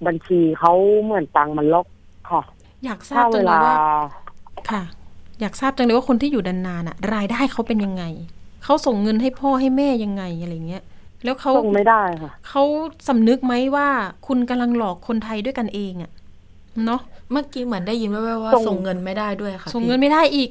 [0.06, 1.87] บัญชีเขาเหมือนตังค์มันล็อก
[2.30, 2.42] ค่ะ
[2.84, 3.76] อยากทราถ้าบเวจังเลยลาว่า
[4.70, 4.82] ค่ะ
[5.40, 8.04] อยากทราบจังเลยว่าคนที่อยู่นานๆอะรายได้เขาเป็นยังไง
[8.64, 10.82] เขาส่งเงินให้พ่อให้แม่ยังไงอะไรเงี้ย
[11.24, 12.62] แล้วเขาส่งไม่ได้ค่ะเขา
[13.08, 13.88] สำนึกไหมว่า
[14.26, 16.10] คุณกำลังหลอกคนไทยด้วยกันเองอะ
[16.84, 20.50] เนาะเมื่อกี้เหมือนได้ยินแว่วๆว่าส่งส่งเงินไม่ได้ด้วยค่ะ ส่งพี่เงินไม่ได้อีก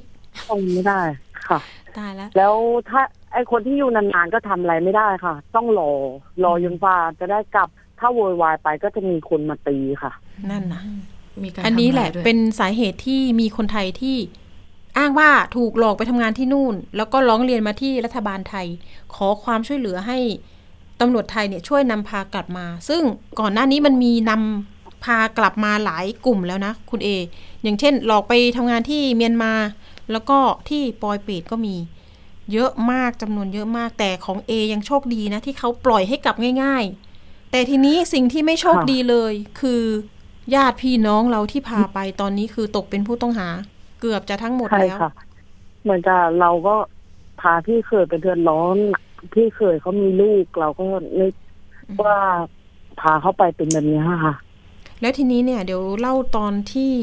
[0.50, 1.00] ส่งไม่ได้
[1.48, 1.60] ค่ะ
[1.98, 2.56] ตายแล้ว แล้ว
[2.90, 3.02] ถ้า
[3.34, 5.92] ไอคนที่อยู่นานๆก็ทำอะไรไม่ได้ค่ะ ต้องรอ
[6.44, 7.70] รอจนกว่าจะได้กลับ
[8.00, 10.12] ถ้าโวยวายไปก็จะมีคนมาตีค่ะ
[10.50, 10.82] นั่นนะ
[11.44, 14.18] มีการอันนี้แหละทำร้ายด้วยเป็นสาเหตุที่มีคนไทยที่
[14.98, 18.68] อ้างว่าถูกหลอกไปทำงานที่นู่น แล้วก็ร้องเรียนมาที่รัฐบาลไทย
[19.16, 20.18] ขอความช่วยเหลือให้
[21.00, 23.02] ตำรวจไทยเนี่ยช่วยนำพากลับมา ซึ่ง
[23.40, 27.10] ก่อนหน้านี้มันมีนำพากลับมาหลายกลุ่มแล้วนะ คุณเอ
[27.64, 29.54] อย่างเช่น หลอกไปทำงานที่เมียนมา
[30.12, 30.38] แล้วก็
[30.70, 31.76] ที่ปอยเปตก็มี
[32.54, 36.84] เยอะมากจำนวนเยอะมากแต่ของเอยังโชคดีนะ ที่เขาปล่อยให้กลับง่าย
[37.18, 39.84] ๆ แต่ทีนี้สิ่งที่ไม่โชคดีเลย คือ
[40.56, 43.48] ญาติพี่น้องเราที่พาไปตอนนี้คือตกเป็นผู้ต้องหา
[44.00, 45.12] เกือบจะทั้งหมดใช่แล้วค่ะ
[45.84, 46.76] เหมือนจะเราก็
[47.42, 48.78] พาพี่เคยไปเดือดร้อน
[49.34, 50.86] พี่เคยเขามีลูกเราก็
[51.20, 51.34] นึก
[52.04, 52.18] ว่า
[53.00, 54.36] พาเขาไปเป็นแบบนี้ค่ะ
[55.02, 56.94] แล้วทีนี้เนี่ย เดี๋ยวเล่าตอนที่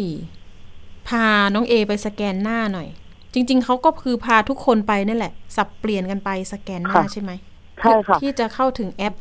[1.09, 2.89] พาน้องเอไปสแกนหน้าหน่อย
[3.35, 7.31] จริง ๆ เขาก็คือพาทุกคนไปนั่นแหละ สับเปลี่ยนกันไปสแกนหน้าค่ะใช่ไหม
[7.81, 9.15] ใช่ค่ะที่จะเข้าถึงแอป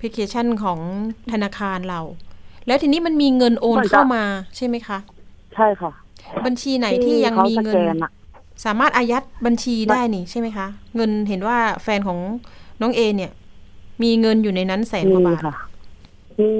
[0.00, 0.78] พลิเคชันของ
[1.32, 2.00] ธนาคารเรา
[2.66, 4.24] แล้วทีนี้มันมีเงินโอนเหมือนกับเข้ามา
[4.56, 4.98] ใช่ไหมคะ
[5.54, 5.90] ใช่ค่ะ
[6.46, 8.10] บัญชีไหนที่ยังมีเงินขาสแกอะ
[8.64, 12.18] สามารถอายัดบัญชีได้นี่ใช่ไหมคะ เงินเห็นว่าแฟนของ
[12.80, 13.32] น้องเอเนี่ย
[14.02, 15.54] มีเงินอยู่ในนั้นแสนกมีว่าบาทค่ะ
[16.40, 16.52] มี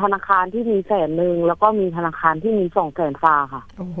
[0.00, 3.98] ธนาคารที่มีแสนหนึ่งแล้วก็มีธนาคารที่มีสองแสนฟ้าค่ะ โอ้โห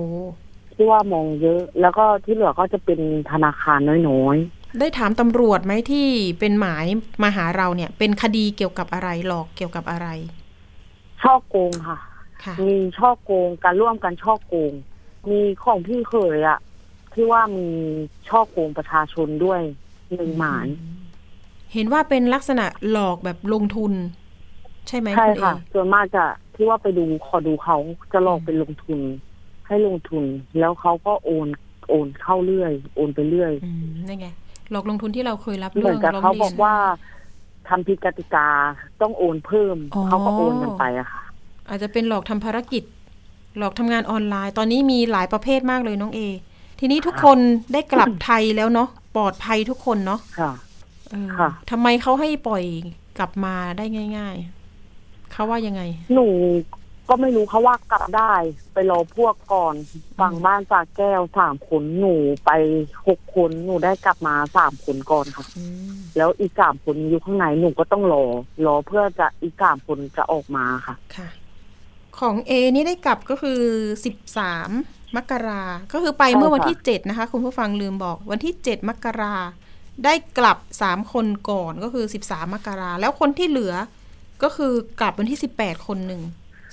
[0.74, 3.78] ที่ว่ามองเยอะ แล้วก็ที่เหลือก็จะเป็นธนาคาร
[4.10, 4.38] น้อย
[4.80, 6.06] ได้ถามตำรวจไหมที่
[6.40, 6.86] เป็นหมาย
[7.22, 11.98] มาหาเราเนี่ย เป็นคดีเกี่ยวกับอะไรหลอกเกี่ยวกับอะไรๆช่อโกงค่ะ
[12.44, 14.72] ค่ะ มีช่อโกงการร่วมกันช่อโกง
[15.30, 16.58] มีของพี่เคยอะ
[17.12, 17.68] ที่ว่ามี
[18.28, 19.60] ช่อโกงประชาชนด้วย
[20.14, 20.66] หนึ่งหมาย
[21.72, 23.92] เห็นว่าเป็นลักษณะหลอกแบบลงทุน
[24.88, 27.76] ใช่ไหมใช่คุณเอค่ะส่วนมากจะที่ว่าไปดูขอดูเขา
[28.12, 29.00] จะหลอกเป็นลงทุน
[29.74, 30.24] ให้ลงทุน
[30.58, 31.48] แล้วเขาก็โอน
[31.88, 34.26] โอนเข้าเรื่อย โอนไปเรื่อยอืมนั่นไง
[34.70, 36.74] หลอกลงทุนที่เราเคยรับเหมืเรื่ออนงกับร้องเขาเรีบยอนกว่า
[37.68, 38.48] ทำผิดกติกา
[39.02, 41.22] ต้องโอนเพิ่มอ๋อเขาก็โอนกันไปอะค่ะ
[41.68, 42.82] อาจจะเป็นหลอกทำภารกิจ
[43.58, 46.20] หลอกทำงานออนไลน์ ตอนนี้มีหลายประเภทมากเลยน้องเอ
[46.80, 47.38] ทีนี้ทุกคน
[47.72, 50.52] ได้กลับไทยแล้วเนาะปลอดภัยทุกคนเนาะค่ะ
[51.10, 52.64] เออค่ะทำไมเขาให้ปล่อย
[53.18, 53.84] กลับมาได้
[54.18, 54.36] ง่าย
[54.84, 55.82] ๆเขาว่ายังไง
[56.14, 56.26] หนู
[57.08, 58.32] ก็ไม่รู้เขาว่ากลับได้
[58.74, 59.74] ไปรอพวกก่อน
[60.20, 62.50] ฝั่งบ้านจากแก้วสามคนหนูไป
[63.08, 68.24] หกคนหนูได้กลับมาสามคนก่อนค่ะ อืมแล้วอีกสามคนอยู่ข้างในหนูก็ต้องรอ
[68.66, 71.28] รอเพื่อจะอีกสามคนจะออกมาค่ะ ค่ะ
[72.18, 73.60] ของเอนี่ได้กลับก็คือ
[74.04, 74.70] สิบสาม
[75.16, 75.62] มกรา
[75.92, 79.34] ก็คือไปใช่เมื่อวันค่ะที่เจ็ดนะคะคุณผู้ฟังลืมบอกวันที่เจ็ดมกรา
[80.04, 83.74] ได้กลับสามคนก่อนก็คือสิบสามมกราแล้วคนที่เหลือ
[84.42, 86.22] ก็คือกลับวันที่สิบแปดคนหนึ่ง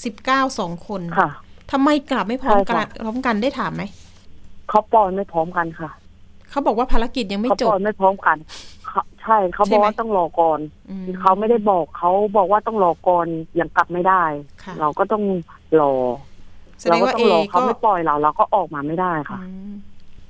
[0.05, 1.29] สิบเก้าสองคนค่ะ
[1.71, 3.83] ทำไมกลับไม่พร้อมใช่กันค่ะพร้อมกันได้ถามไหม
[4.69, 5.89] เขาปล่อยไม่พร้อมกันค่ะ
[6.49, 8.37] เขาบอกว่าภารกิจยังไม่เขาจปบล่อยไม่พร้อมกัน
[8.87, 10.59] เขาใช่เขาใช่บอกไหมว่าต้องรอก่อน
[10.89, 13.27] อืมเขาไม่ได้บอกเขาบอกว่าต้องรอก่อน
[13.59, 14.23] ยังกลับไม่ได้
[14.63, 15.23] ค่ะเราก็ต้อง
[15.81, 15.93] รอ
[16.79, 19.73] แสดเรางก็ว่าต้อเองรอก็เขาไม่ปล่อยเราเราก็ออกมาไม่ได้ค่ะอืม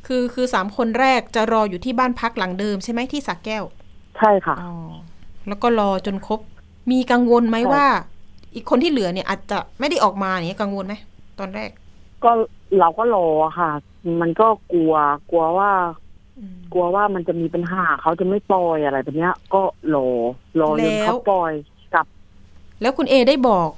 [0.07, 3.63] คืคือคือสามคนแรกจะรออยู่ที่บ้านพักหลังเดิมใช่ไหมที่สักแก้ว
[4.17, 4.73] ใช่ค่ะอ๋อ
[5.47, 6.39] แล้วก็รอจนครบ
[6.91, 7.85] มีกังวลไหมใช่ว่า
[8.55, 10.93] อีกคนที่เหลือเนี่ยอาจจะไม่ได้ออกมาเนี่ยกังวลไหม
[11.39, 11.69] ตอนแรก
[12.23, 12.31] ก็
[12.79, 13.27] เราก็รอ
[13.59, 13.71] ค่ะ
[14.21, 14.93] มันก็กลัว
[15.29, 15.71] กลัวว่า
[16.39, 19.61] อืมกลัวว่ามันจะมีปัญหาเขาจะไม่ปล่อยอะไรแบบเนี้ย ก็
[19.95, 20.07] รอ
[20.59, 21.53] รอจนแล้วเขาปล่อย
[21.93, 22.05] กลับ
[22.81, 23.69] แล้วคุณเอได้บอก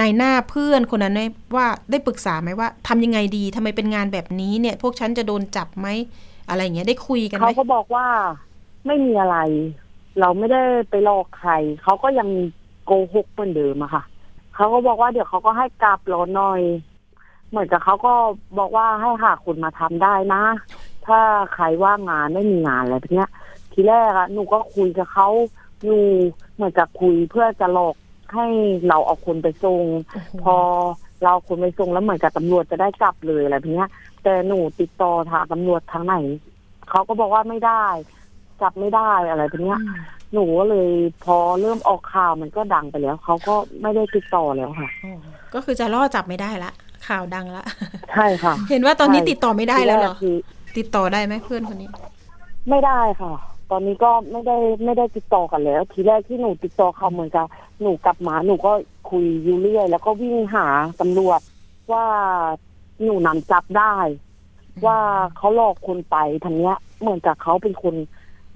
[0.00, 1.22] นายหน้าเพื่อนคนนั้นไหม
[1.56, 5.88] ว่าได้ปรึกษาไหมว่าทำยังไงดีทำไมเป็นงานแบบนี้เนี่ย พวกฉันจะโดนจับไหม
[6.48, 8.06] อะไรอย่างเงี้ยได้คุยกันไหเขามก็บอกว่า
[8.86, 9.36] ไม่มีอะไร
[10.20, 12.28] เราไม่ได้ไปหลอกใครเขาก็ยัง
[12.86, 14.02] โกหกเหมือนเดิมอะค่ะ
[14.56, 16.60] เขาก็บอกว่าเดี๋ยวเขาก็ให้กลับรอหน่อย
[17.50, 18.12] เหมือนกับเขาก็
[18.58, 20.42] บอกว่าให้หาคนมาทำได้นะ
[21.06, 21.20] ถ้า
[21.54, 23.30] ใครว่างงานไม่มีงานอะไรแบบเนี้ย
[23.72, 25.28] ทีแรกอะหนูก็คุยกับเขา
[25.84, 26.02] อยู่
[26.54, 27.96] เหมือนกับคุยเพื่อจะหลอก
[28.34, 28.46] ให้
[28.88, 30.56] เราเอาคนไปส่งโอ้โหพอ
[31.22, 33.88] เราเอาคนไปส่งแล้วเหมือนกับตำรวจจะได้จับเลยอะไรแบบเนี้ย
[34.22, 36.16] แต่หนูติดต่อทางตำรวจทางไหน
[36.90, 37.84] เขาก็บอกว่าไม่ได้
[38.62, 40.90] จับไม่ได้อะไรแบบเนี้ยอืม หนูก็เลย
[41.24, 45.18] พอเริ่มออกข่าวมันก็ดังไปแล้ว เขาก็ไม่ได้ติดต่อแล้วค่ะ อ๋อ
[45.54, 46.72] ก็คือจะล่อจับไม่ได้ละ
[47.08, 47.64] ข่าวดังละ
[48.12, 50.36] ใช่ค่ะ เห็นว่าตอนนี้ใช่ติดต่อไม่ได้แล้วเหรอทีกคือ
[50.78, 51.90] ติดต่อได้ไหมเพื่อนคนนี้
[52.68, 53.34] ไม่ได้ค่ะ
[53.70, 57.46] ตอนนี้ก็ไม่ได้ไม่ได้ติดต่อกันแล้ว ทีแรกที่หนูติดต่อเขาเหมือนกับ
[57.80, 58.72] หนูกลับมาหนูก็
[59.10, 60.66] คุยอยู่เรื่อย แล้วก็วิ่งหา
[61.00, 61.40] ตำรวจ
[61.92, 62.04] ว่า
[63.02, 63.94] หนูนำจับได้
[64.86, 64.98] ว่า
[65.36, 67.94] เขาหลอกคนไปทางเนี้ย เหมือนกับเขาเป็นคน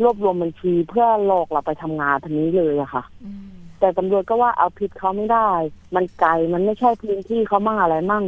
[0.02, 5.48] รวบรวมบัญชีเพื่อหลอกเราไปทำงานทางนี้เลยอะค่ะอืมแต่ตำรวจก็ว่าเอาผิดเขาไม่ได้
[5.94, 8.24] มันไกลมันไม่ใช่พื้นที่เขามั่งอะไรมั่ง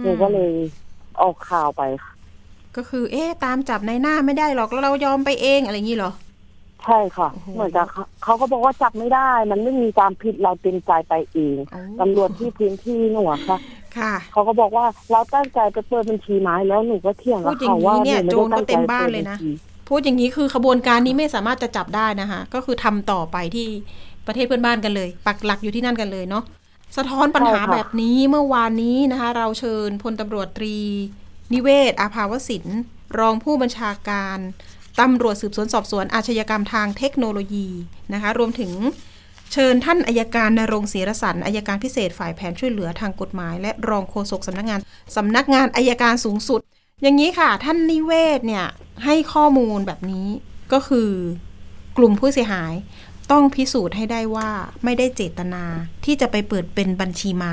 [0.00, 0.50] หนูก็เลย
[1.22, 2.12] ออกข่าวไปค่ะ
[2.76, 6.12] ก็คือ เอ๊ะตามจับในายหน้าไม่ได้หรอกแล้วเรายอมไปเองอะไรอย่างนี้เหรอ
[6.84, 13.58] ใช่ค่ะโอ้โหเหมือนกับเขาเขาก็บอกว่าจับไม่ได้ มันไม่มีความผิดเราเต็มใจไปเองโอ้ตำรวจที่พื้นที่หนูอะค่ะ
[13.98, 19.50] ค่ะเขาก็บอกว่าเราตั้งใจไปเปิดบัญชีไม้แล้วหนูก็เถียงกับพูดอย่างเขานี้ว่าเนี่ยหนูไม่ได้ตั้งโจรก็เต็ใจมบ้านปิดเลยนะบัญชี
[19.88, 23.68] พูดอย่างนี้คือขบวนการนี้ไม่สามารถจะจับได้นะคะ ก็คือทำต่อไปที่
[24.26, 26.44] ประเทศเพื่อนบ้านกันเลย ปักหลักอยู่ที่นั่นกันเลยเนาะ
[26.96, 30.76] สะท้อนปัญหาแบบนี้เมื่อวานนี้นะคะ เราเชิญพลตำรวจตรี
[31.52, 32.64] นิเวศ อาภาวสิน
[33.18, 34.38] รองผู้บัญชาการ
[35.00, 37.68] ตำรวจสืบสวนสอบสวนอาชญากรรมทางเทคโนโลยี
[38.12, 38.72] นะคะ รวมถึง
[39.52, 44.80] เชิญท่านอายการนรงศรีรสันอายการพิเศษฝ่ายแผนช่วยเหลือทางกฎหมาย และรองโฆษกสำนักงาน
[45.16, 46.60] สำนักงานอายการสูงสุด
[47.02, 48.66] อย่างนี้ค่ะ ท่านนิเวศเนี่ย
[49.04, 50.26] ให้ข้อมูลแบบนี้
[50.72, 51.10] ก็คือ
[51.96, 52.74] กลุ่มผู้เสียหาย
[53.32, 54.50] ต้องพิสูจน์ให้ได้ว่า
[54.84, 55.64] ไม่ได้เจตนา
[56.04, 57.52] ที่จะไปเปิดเป็นบัญชีม้า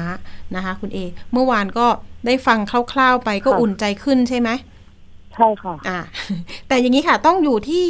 [0.55, 0.99] นะคะคุณเอ
[1.33, 1.87] เมื่อวานก็
[2.25, 2.59] ได้ฟัง
[2.93, 4.49] คร่าวๆไปก็ค่ะอุ่นใจขึ้นใช่ไหม
[5.33, 5.99] ใช่ค่ะอ่า
[6.67, 7.85] แต่อย่างนี้ค่ะต้องอยู่ที่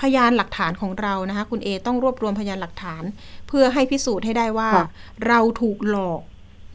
[0.00, 3.02] พยานหลักฐานของเรานะคะคุณเอต้องรวบรวมพยานหลักฐาน
[3.48, 4.86] เพื่อให้พิสูจน์ให้ได้ว่าค่ะ
[5.26, 6.20] เราถูกหลอก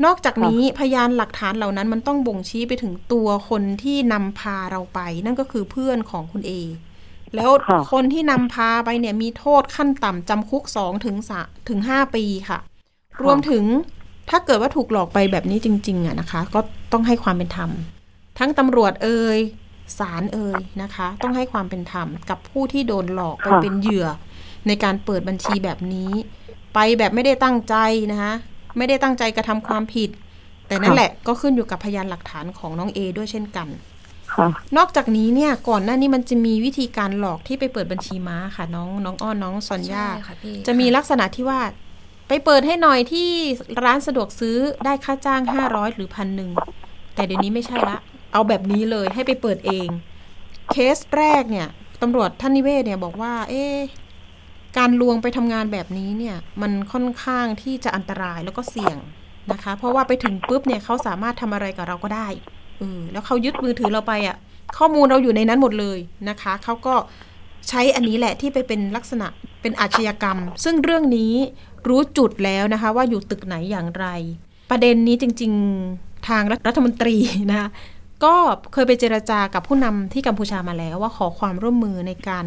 [0.06, 6.54] นอกจากนี้พยานหลักฐานเหล่านั้นมันต้องบ่งชี้ไปถึงตัวคนที่นำพาเราไป นั่นก็คือเพื่อนของคุณเอ
[7.36, 12.60] แล้วค่ะคนที่นำพาไปเนี่ยมีโทษขั้นต่ำจำคุกสองถึงสาถึงห้าปีค่ะ
[13.24, 13.64] รวมถึง
[14.30, 16.60] ถ้าเกิดว่าถูกหลอกไปแบบนี้จริง ๆอะนะคะ ก็
[16.94, 17.72] ต้องให้ความเป็นธรรม
[18.40, 19.40] ทั้งตำรวจเอ่ย
[20.00, 24.08] ศาลเอ่ยนะคะ ต้องให้ความเป็นธรรมกับผู้ที่โดนหลอกไปค่ะเป็นเหยื่อ
[24.68, 26.12] ในการเปิดบัญชีแบบนี้
[26.74, 27.76] ไปแบบไม่ได้ตั้งใจ
[28.12, 28.34] นะคะ
[28.78, 30.10] ไม่ได้ตั้งใจกระทำความผิด
[30.68, 33.68] แต่นั่นแหละก็ขึ้นอยู่กับพยานหลักฐานของน้องเอด้วยเช่นกัน
[34.34, 41.60] ค่ะนอกจากนี้เนี่ยก่อนหน้านี้มันจะมีวิธีการหลอกที่ไปเปิดบัญชีม้าค่ะ น้องน้องอ้อนน้องซอนย่าใช่ค่ะพี่จะมีลักษณะที่ว่า
[42.28, 43.30] ไปเปิดให้หน่อยที่
[43.84, 46.52] ร้านสะดวกซื้อได้ค่าจ้างห้าร้อยหรือพันหนึ่ง
[47.16, 47.98] แต่เดี๋ยวนี้ไม่ใช่ละ
[48.34, 49.88] เอาแบบนี้เลยให้ไปเปิดเอง
[50.72, 51.68] เคสแรกเนี่ย
[52.02, 53.78] ตำรวจท่านนิเวศเนี่ยบอกว่า เอ๊ะ
[54.78, 58.98] การลวงไปทำงานแบบนี้เนี่ยมันค่อนข้างที่จะอันตรายแล้วก็เสี่ยง
[59.52, 62.28] นะคะ เพราะว่าไปถึงปุ๊บเนี่ยเขาสามารถทำอะไรกับเราก็ได้
[62.78, 64.38] เออแล้วเขายึดมือถือเราไปอะ่ะ
[64.78, 66.96] ข้อมูลเราอยู่ในนั้นหมดเลยนะคะเขาก็
[67.70, 69.28] ใช้อันนี้แหละที่ไปเป็นลักษณะ
[69.62, 71.34] เป็นอาชญากรรม ซึ่งเรื่องนี้
[71.88, 74.06] รู้จุดแล้วนะคะว่าอยู่ตึกไหนอย่างไร
[74.70, 75.52] ประเด็นนี้จริง
[75.90, 77.16] ๆทางรัฐมนตรี
[77.50, 77.70] นะคะ
[78.24, 78.36] ก็
[78.74, 82.46] เคยไปเจรจากับผู้นำที่กัมพูชามาแล้วว่าขอความร่วมมือในการ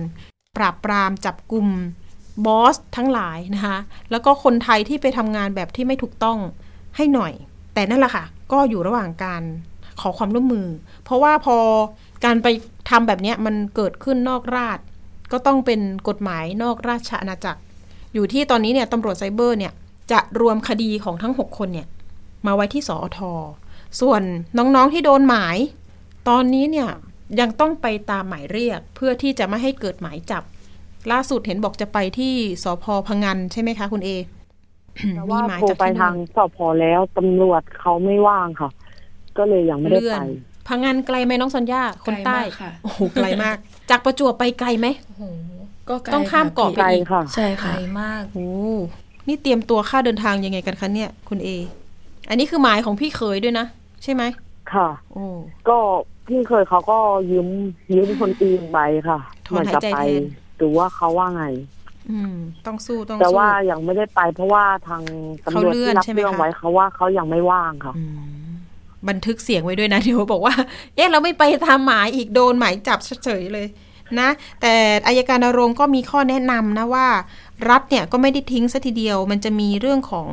[0.57, 1.67] ปราบปรามจับกลุ่ม
[2.47, 3.79] บอสทั้งหลายนะคะ
[4.11, 6.39] แล้วก็คนไทยที่ไปทำงานแบบที่ไม่ถูกต้อง
[6.97, 7.33] ให้หน่อย
[7.75, 9.43] แต่นั่นแหละค่ะ ก็อยู่ระหว่างการ
[10.01, 10.69] ขอความร่วมมือ
[11.05, 11.57] เพราะว่าพอ
[12.25, 12.47] การไป
[12.91, 14.79] ทำแบบนี้มันเกิดขึ้นนอกราช
[15.33, 17.61] ก็ต้องเป็นกฎหมายนอกราชอาณาจักร
[18.15, 19.73] อยู่ที่ตอนนี้เนี่ยตำรวจไซเบอร์เนี่ย
[20.13, 21.87] จะรวมคดีของทั้ง 6 คนเนี่ย
[22.47, 23.19] มาไว้ที่สอท
[24.01, 24.23] ส่วน
[24.59, 25.57] น้องๆที่โดนหมาย
[26.29, 26.89] ตอนนี้เนี่ย
[27.41, 30.43] ยังต้องไปตามหมายเรียกเพื่อที่จะไม่ให้เกิดหมายจับ
[31.13, 32.33] ล่าสุดเห็นบอกจะไปที่
[32.65, 34.11] สพพังงันใช่ไหมคะ คุณเอ
[35.15, 38.71] แต่มีว่าหมายโทรจากไปที่ทานู่งนสพแล้วตำรวจเขาไม่ว่างค่ะ
[39.39, 40.29] ก็เลยยังไม่ได้เลื่อไปน
[40.69, 43.57] พังงานไกลไหมน้องสัญญาคนใต้ไกลมากค่ะโอ้โหไกลมาก
[43.91, 45.23] จากประจวบไปไกลไหมโอ้โห
[45.89, 48.49] ก็ไกลต้องข้ามเกาะค่ไกลพี่ค่ะใช่ไกลค่ะมากโอ้
[49.29, 51.49] นี่เตรียมตัวค่าเดินทางยังไงกันคะเนี่ย คุณเอ
[52.29, 53.67] อันนี้คือหมายของพี่เคยด้วยนะ
[54.03, 54.23] ใช่ไหม
[54.75, 55.25] ค่ะโอ้
[55.69, 55.79] ก็
[56.29, 56.99] พี่เคยเขาก็
[57.31, 57.47] ยืม
[57.95, 60.25] ยืมคนอื่นไปค่ะถอนเหมืจะหายใจไปแทน
[60.61, 61.45] ดูว่าเขาว่าไง
[62.11, 62.35] อืม
[62.67, 65.03] ต้องสู้ต้องแต่สู้ว่ายังไม่ได้ไปเพราะว่าทาง
[65.45, 68.51] ตำรวจเขาเลื่อนที่รับใช่ไหมเรื่องคะ ไว้เขาว่าเขายังไม่ว่างค่ะ อืม
[69.09, 70.55] บันทึกเสียงไว้ด้วยนะ เดี๋ยวบอกว่า
[70.95, 73.67] เอ๊ะ เราไม่ไปตามหมายอีกโดนหมายจับเฉยๆเลย
[74.21, 74.29] นะ
[74.61, 74.75] แต่
[75.07, 77.09] อายการนรงค์ก็มีข้อแนะนำนะว่า
[77.71, 80.29] รัฐเนี่ยก็ไม่ได้ทิ้งซะทีเดียว มันจะมีเรื่องของ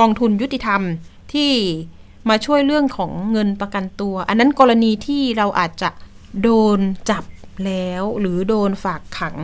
[0.00, 0.82] กองทุนยุติธรรม
[1.32, 1.52] ที่
[2.28, 5.90] มาช่วยเรื่องของเงินประกันตัว อันนั้นกรณีที่เราอาจจะ
[6.42, 6.78] โดน
[7.10, 7.24] จับ
[7.66, 9.36] แล้ว หรือโดนฝากขัง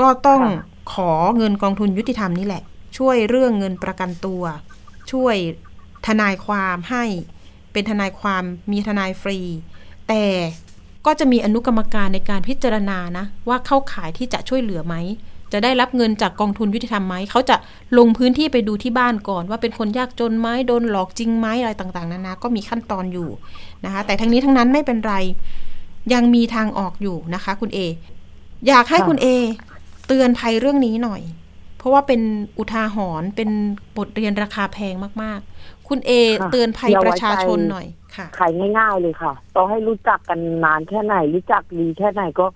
[0.00, 2.62] ก็ต้องค่ะขอเงินกองทุนยุติธรรมนี่แหละ
[2.98, 4.42] ช่วยเรื่องเงินประกันตัว
[5.12, 5.36] ช่วย
[6.06, 7.04] ทนายความให้
[7.72, 9.38] เป็นทนายความมีทนายฟรี
[10.08, 10.24] แต่
[11.06, 14.94] ก็จะมีอนุกรรมการในการพิจารณานะ ว่าเข้าข่ายที่จะช่วยเหลือไหม
[15.52, 17.56] จะได้รับเงินจากกองทุนยุติธรรมไหม เขาจะ
[17.98, 23.28] ลงพื้นที่ไปดูที่บ้านก่อน ว่าเป็นคนยากจนไหมโดนหลอกจริงไหมอะไรต่างๆนานาก็มีขั้นตอนอยู่
[23.84, 25.14] นะคะ แต่ทั้งนี้ทั้งนั้นไม่เป็นไร
[26.12, 27.78] ยังมีทางออกอยู่นะคะ คุณเอ
[28.68, 29.26] อยากให้ค่ะคุณเอ
[30.08, 31.22] เตือนภัยเรื่องนี้หน่อย
[31.78, 32.20] เพราะว่าเป็น
[32.58, 33.50] อุทาหรณ์เป็น
[33.96, 42.46] บทเรียนราคาแพงมาก ๆ คุณเอค่ะเตือนภัยอย่าปไว้ระชาชนใจหน่อยค่ะขายง่ายๆเลยค่ะต่อให้รู้จักกันนานแค่ไหน รู้จักดีแค่ไหนก็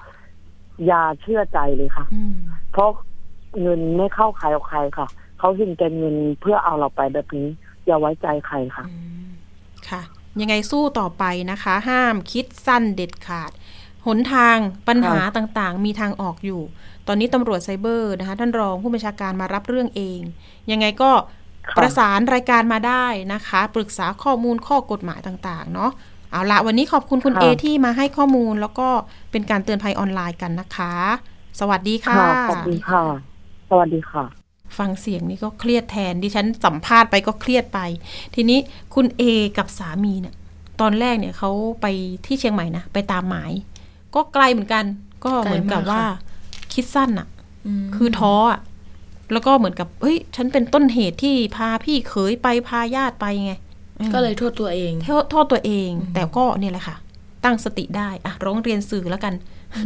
[0.87, 2.37] อย่าเชื่อใจเลยค่ะอืม
[2.73, 2.91] เพราะ
[3.61, 7.49] เงินไม่เข้าใครเอาใครค่ะเขาเห็นแก่เงินเพื่อเอาเราไปแบบนี้
[7.87, 9.27] อย่าไว้ใจใครค่ะอืม
[9.88, 10.03] ค่ะ
[10.41, 13.51] ยังไงสู้ต่อไปนะคะ ห้ามคิดสั้นเด็ดขาด
[14.07, 14.57] หนทาง
[14.88, 16.62] ปัญหาต่างๆ มีทางออกอยู่
[17.09, 20.21] ตอนนี้ตำรวจไซเบอร์นะคะท่านรองผู้บัญชาการมารับเรื่องเอง
[20.71, 21.11] ยังไงก็
[21.69, 25.91] ค่ะประสานรายการมาได้นะคะ ปรึกษาข้อมูลข้อกฎหมายต่างๆ เนาะ
[26.31, 28.88] เอาละวันนี้ขอบคุณคุณเอที่มาให้ข้อมูลแล้วก็
[29.31, 30.95] เป็นการเตือนภัยออนไลน์กันนะคะ
[31.61, 33.03] สวัสดีค่ะค่ะขอบคุณค่ะ
[33.71, 34.25] สวัสดีค่ะ
[34.79, 37.81] ฟังเสียงนี่ก็เครียดแทนดิฉันสัมภาษณ์ไปก็เครียดไป
[38.35, 38.59] ทีนี้
[38.95, 39.23] คุณเอ
[39.59, 40.35] กับสามีเนี่ย
[40.81, 41.51] ตอนแรกเนี่ยเขา
[41.83, 41.87] ไป
[42.27, 43.53] ที่เชียงใหม่นะไปตามหมาย
[44.15, 44.85] ก็ไกลเหมือนกัน
[45.25, 46.05] ก็เหมือนกับไกลมากว่า
[46.73, 47.27] ค่ะคิดสั้นอะ
[47.83, 48.61] มคือท้ออะ
[49.33, 53.53] แล้วก็เหมือนกับเฮ้ย ฉันเป็นต้นเหตุที่พาพี่เขยไปพาญาติไปไง
[53.99, 56.97] อืมก็เลยโทษตัวเองโทษโทษตัวเอง แต่ก็เนี่ยแหละค่ะ
[57.45, 59.35] ตั้งสติได้อะร้องเรียนสื่อแล้วกัน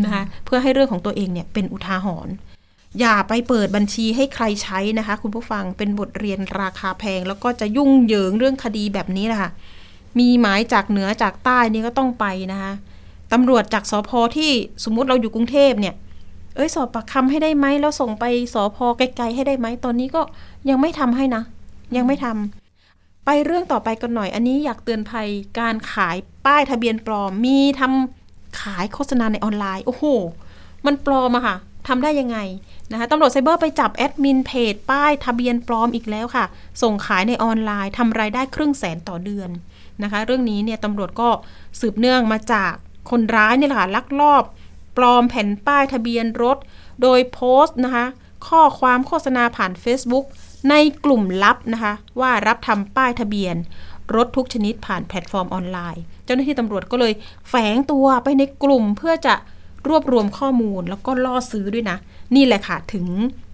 [0.05, 2.35] นะคะเพื่อให้เรื่องของตัวเองเนี่ยเป็นอุทาหรณ์
[3.01, 9.51] อย่าไปเปิดบัญชีให้ใครใช้นะคะ คุณผู้ฟังเป็นบทเรียนราคาแพง แล้วก็จะยุ่งเหยิงเรื่องคดีแบบนี้แหละค่ะ
[10.19, 12.73] มีหมายจากเหนือจากใต้นี่ก็ต้องไปนะคะ
[13.33, 14.51] ตำรวจจากสพที่
[14.85, 15.95] สมมุติเราอยู่กรุงเทพเนี่ย
[16.57, 20.23] เอ้ยสอบปากคำให้ได้ไหมแล้วส่งไปสพไกลๆให้ได้ไหมตอนนี้ก็
[20.69, 21.43] ยังไม่ทำให้นะ
[21.97, 26.17] ยังไม่ทำไปเรื่องต่อไปกันหน่อย อันนี้อยากเตือนภัยการขาย
[26.47, 30.05] ป้ายทะเบียนปลอมมีทำขายโฆษณาในออนไลน์โอ้โห
[30.87, 31.57] มันปลอมอะค่ะ
[31.89, 32.39] ทำได้ยังไง
[32.91, 36.45] นะคะตำรวจไซเบอร์ไปจับแอดมินเพจป้ายทะเบียนปลอมอีกแล้วค่ะ
[36.83, 39.51] ส่งขายในออนไลน์ทำรายได้ครึ่งแสนต่อเดือน
[40.03, 41.29] นะคะ เรื่องนี้เนี่ยตำรวจก็
[41.81, 42.73] สืบเนื่องมาจาก
[43.11, 44.43] คนร้ายเนี่ยแหละค่ะลักลอบ
[44.97, 46.59] ปลอมแผ่นป้ายทะเบียนรถ
[47.03, 48.07] โดยโพสต์นะคะ
[48.49, 50.25] ข้อความโฆษณาผ่าน Facebook
[50.71, 53.57] ในกลุ่มลับนะคะ ว่ารับทำป้ายทะเบียน
[54.17, 57.13] รถทุกชนิดผ่านแพลตฟอร์มออนไลน์ เจ้าหน้าที่ตำรวจก็เลย
[57.49, 59.35] แฝงตัวไปในกลุ่มเพื่อจะ
[59.89, 61.97] รวบรวมข้อมูลแล้วก็ล่อซื้อด้วยนะ
[62.35, 63.07] นี่แหละค่ะถึง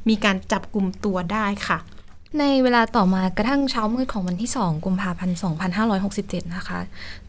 [0.09, 1.79] มีการจับกลุ่มตัวได้ค่ะ
[2.41, 5.37] ในเวลาต่อมากระทั่งเช้ามืดของวันที่ 2 กุมภาพันธ์
[5.97, 6.81] 2567 นะคะ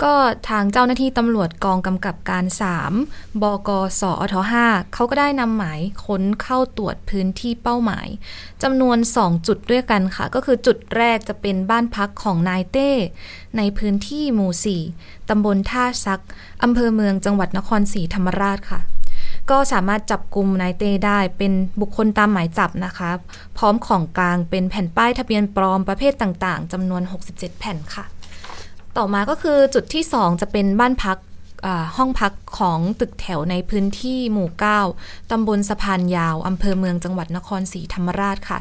[0.04, 0.13] ก็
[0.50, 2.46] ทางเจ้าหน้าที่ตำรวจกองกำกับการ
[2.94, 4.36] 3 บกสอท
[4.66, 8.08] 5เขาก็ได้นำหมายค้นเข้าตรวจพื้นที่เป้าหมาย
[8.63, 12.89] จำนวน 2 จุดด้วยกันค่ะ ก็คือจุดแรกจะเป็นบ้านพักของนายเต้
[13.58, 16.22] ในพื้นที่หมู่ 4ตำบลท่าซัก
[16.63, 18.82] อำเภอเมืองจังหวัดนครศรีธรรมราชค่ะ
[19.51, 23.12] ก็สามารถจับกลุ่มนายเต้ได้เป็นบุคคลตามหมายจับนะคะ
[23.58, 27.01] พร้อมของกลางเป็นแผ่นป้ายทะเบียนปลอมประเภทต่างๆจำนวน
[27.32, 28.06] 67 แผ่นค่ะ
[28.97, 31.17] ต่อมาก็คือจุดที่ 2 จะเป็นบ้านพัก
[31.97, 34.49] ห้องพักของตึกแถวในพื้นที่หมู่
[34.89, 38.60] 9 ตำบลสะพานยาว อำเภอเมืองจังหวัดนครศรีธรรมราชค่ะ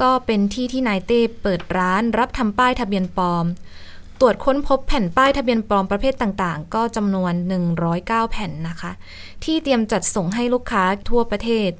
[0.00, 3.44] ก็เป็นที่ที่นายเต้เปิดร้านรับทำป้ายทะเบียนปลอม
[4.20, 7.32] ตรวจค้นพบแผ่นป้ายทะเบียนปลอมประเภทต่างๆ ก็จำนวน
[7.82, 8.92] 109 แผ่นนะคะ
[9.44, 11.70] ที่เตรียมจัดส่งให้ลูกค้าทั่วประเทศ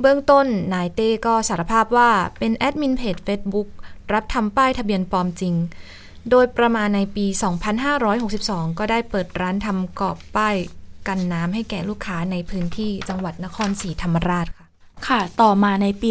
[0.00, 3.68] เบื้องต้นนายเต้ก็สารภาพว่าเป็นแอดมินเพจ Facebook
[4.12, 5.54] รับทำป้ายทะเบียนปลอมจริง
[6.30, 7.26] โดยประมาณในปี
[8.02, 10.54] 2562 ก็ได้เปิดร้านทำกรอบป้าย
[11.08, 14.66] กันน้ำให้แก่ลูกค้าในพื้นที่จังหวัดนครศรีธรรมราชค่ะ
[15.08, 16.10] ค่ะ ต่อมาในปี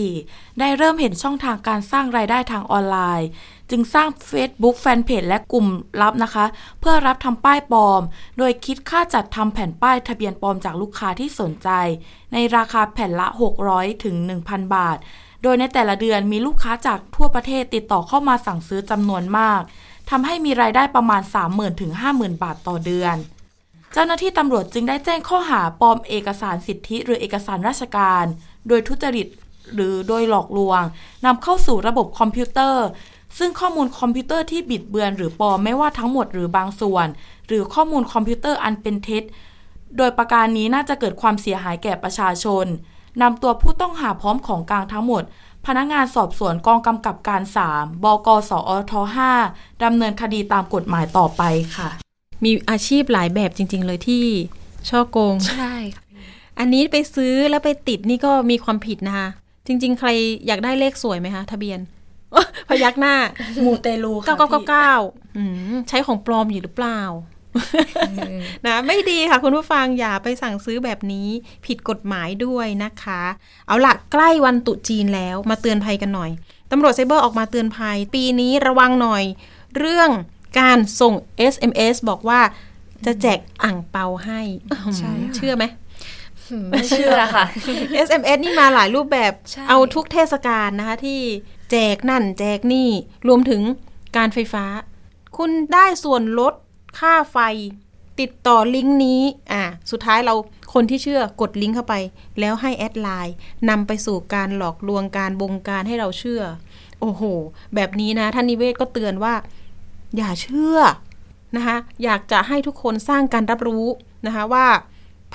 [0.00, 3.28] 2564 ได้เริ่มเห็นช่องทางการสร้างรายได้ทางออนไลน์
[3.70, 5.66] จึงสร้าง Facebook แฟนเพจและกลุ่ม
[6.00, 6.44] ลับนะคะ
[6.80, 8.02] เพื่อรับทำป้ายปลอม
[8.38, 11.68] โดยคิดค่าจัดทำแผ่นป้ายทะเบียนปลอมจากลูกค้าที่สนใจ
[12.32, 13.26] ในราคาแผ่นละ
[13.66, 14.98] 600ถึง1,000 บาท
[15.42, 19.60] โดยในแต่ละเดือนมีลูกค้าจากทั่วประเทศติดต่อเข้ามาสั่งซื้อจำนวนมาก
[20.10, 23.16] ทำให้มีรายได้ประมาณ 30,000ถึง50,000 บาทต่อเดือน
[23.92, 28.24] เจ้าหน้าที่ตำรวจจึงได้แจ้งข้อหาปลอมเอกสารสิทธิหรือเอกสารราชการ
[28.68, 29.26] โดยทุจริต
[29.74, 30.82] หรือโดยหลอกลวง
[31.26, 32.86] นำเข้าสู่ระบบคอมพิวเตอร์
[33.38, 37.06] ซึ่งข้อมูลคอมพิวเตอร์ที่บิดเบือนหรือปลอมไม่ว่าทั้งหมดหรือบางส่วน
[37.48, 39.22] หรือข้อมูลคอมพิวเตอร์อันเป็นเท็จ
[39.96, 42.66] โดยประการนี้น่าจะเกิดความเสียหายแก่ประชาชน
[43.22, 45.22] นำตัวผู้ต้องหาพร้อมของกลางทั้งหมด
[45.66, 48.92] พนักงานสอบสวนกองกำกับการ 3 บกสอท
[49.38, 51.42] 5ดำเนินคดีตามกฎหมายต่อไป
[51.76, 51.88] ค่ะ
[52.44, 54.24] มีอาชีพหลายแบบจริง ๆ เลยที่
[54.88, 56.04] ช่อโกง ใช่ค่ะ
[56.58, 59.28] อันนี้ไปซื้อแล้วไปติดนี่ก็มีความผิดนะคะ
[59.66, 60.08] จริง ๆ ใคร
[60.46, 61.78] อยากได้เลขสวยไหมคะทะเบียน
[62.68, 63.14] พยักหน้า
[63.64, 64.92] มูเตลูค่ะเก้าเก้าเก้าเก้า
[65.36, 67.00] อืมใช้ของปลอมอยู่หรือเปล่า
[68.66, 71.28] นะไม่ดีค่ะคุณผู้ฟังอย่าไปสั่งซื้อแบบนี้
[71.66, 73.22] ผิดกฎหมายด้วยนะคะ
[73.66, 76.30] เอาละใกล้วันตรุษจีนแล้วมาเตือนภัยกันหน่อย
[76.70, 79.24] ตำรวจไซเบอร์ออกมาเตือนภัย ปีนี้ระวังหน่อย
[79.78, 80.10] เรื่อง
[80.60, 81.14] การส่ง
[81.52, 82.40] SMS บอกว่า
[83.06, 84.40] จะแจกอ่างเปาให้
[84.98, 85.64] ใช่ค่ะเชื่อไหม
[86.70, 87.44] ไม่เชื่อค่ะ
[88.08, 91.20] SMS นี่มาหลายรูปแบบใช่เอาทุกเทศกาลนะคะที่
[91.70, 92.88] แจกนั่นแจกนี่
[93.28, 93.62] รวมถึง
[94.16, 94.64] การไฟฟ้า
[95.36, 96.54] คุณได้ส่วนลด
[96.98, 97.38] ค่าไฟ
[98.20, 100.34] ติดต่อลิงก์นี้ อ่า สุดท้ายเรา
[100.74, 101.94] คนที่เชื่อกดลิงก์เข้าไป
[102.40, 103.34] แล้วให้แอดไลน์
[103.68, 106.42] นำไปสู่การหลอกลวงการบงการให้เราเชื่อ
[107.00, 107.22] โอ้โห
[107.74, 109.34] แบบนี้นะ ท่านนิเวศก็เตือนว่า
[110.16, 110.78] อย่าเชื่อ
[111.56, 113.86] นะคะอยากจะให้ทุกคนสร้างการรับรู้
[114.26, 114.66] นะคะว่า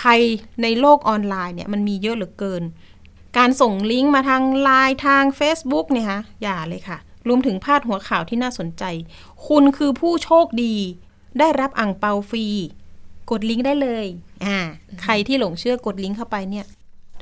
[0.01, 0.21] ภัย
[0.61, 2.63] ในโลกออนไลน์เนี่ยมันมีเยอะเหลือเกิน
[3.37, 8.83] การส่งลิงก์มาทางไลน์ทาง Facebook เนี่ยฮะอย่าเลยค่ะ รวมถึงพาดหัวข่าวที่น่าสนใจ
[9.47, 10.75] คุณคือผู้โชคดี
[11.39, 12.45] ได้รับอ่างเปาฟรี
[13.31, 14.05] กดลิงก์ได้เลย
[14.45, 14.59] อ่า
[15.01, 16.65] ใครที่หลงเชื่อกดลิงก์เข้าไปเนี่ย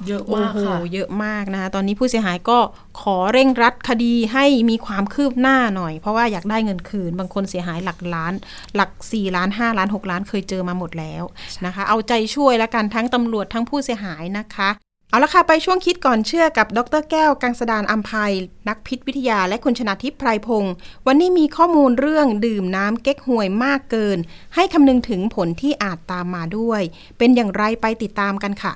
[0.07, 2.59] เยอะโอ้มากโหค่ะเยอะมากนะคะตอนนี้ผู้เสียหายก็
[3.01, 8.33] ขอเร่งรัดคดีให้มีความคืบหน้าหน่อย เพราะว่าอยากได้เงินคืน บางคนเสียหายหลักล้าน
[8.77, 11.23] หลัก4ล้าน5ล้าน6ล้านเคยเจอมาหมดแล้ว
[11.67, 14.71] นะคะ เอาใจช่วยแล้วกันทั้งตำรวจทั้งผู้เสียหายนะคะ
[15.13, 18.35] เอาละค่ะ ไปช่วงคิดก่อนเชื่อกับดรแก้ว กังสดานอัมภัย
[18.69, 20.73] นักพิษวิทยาและคุณชนาทิพย์ไพรพงศ์
[21.07, 24.19] วันนี้มีข้อมูลเรื่องดื่มน้ำเก๊กฮวยมากเกิน
[24.55, 26.83] ให้คำนึงถึงผลที่อาจตามมาด้วย
[27.19, 28.73] เป็นอย่างไรไปติดตามกันค่ะ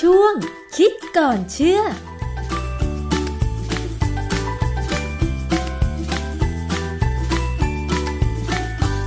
[0.00, 0.34] ช่วง
[0.76, 1.80] คิดก่อนเชื่อ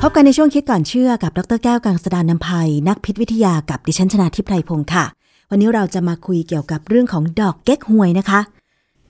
[0.02, 5.06] พบกันในช่วงคิดก่อนเชื่อกับดรแก้วกังสดานนภัย นักพิษวิทยากับดิฉันชนาทิพไพรพงศ์ค่ะ
[5.50, 8.40] วันนี้เราจะมาคุยเกี่ยวกับเรื่องของดอกเก๊กฮวยนะคะ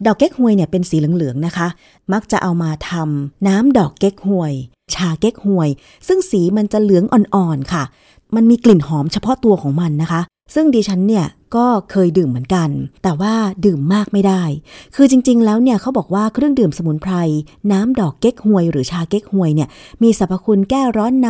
[0.05, 1.67] ดอกเก๊กฮวยเนี่ยเป็นสีเหลืองๆนะคะ
[2.13, 4.53] มักจะเอามาทำน้ำดอกเก๊กฮวย
[4.93, 5.69] ชาเก๊กฮวย
[6.07, 7.83] ซึ่งสีมันจะเหลืองอ่อนๆค่ะ
[8.35, 10.21] มันมีกลิ่นหอมเฉพาะตัวของมันนะคะ
[10.53, 12.69] ซึ่งดิฉันเนี่ยก็เคยดื่มเหมือนกัน
[13.03, 13.33] แต่ว่า
[13.65, 14.43] ดื่มมากไม่ได้
[14.95, 17.13] คือจริง ๆ แล้วเนี่ยเขาบอกว่าเครื่องดื่มสมุนไพร
[17.71, 19.69] น้ำดอกเก๊กฮวย หรือชาเก๊กฮวยเนี่ย
[20.03, 21.29] มีสรรพคุณแก้ร้อนใน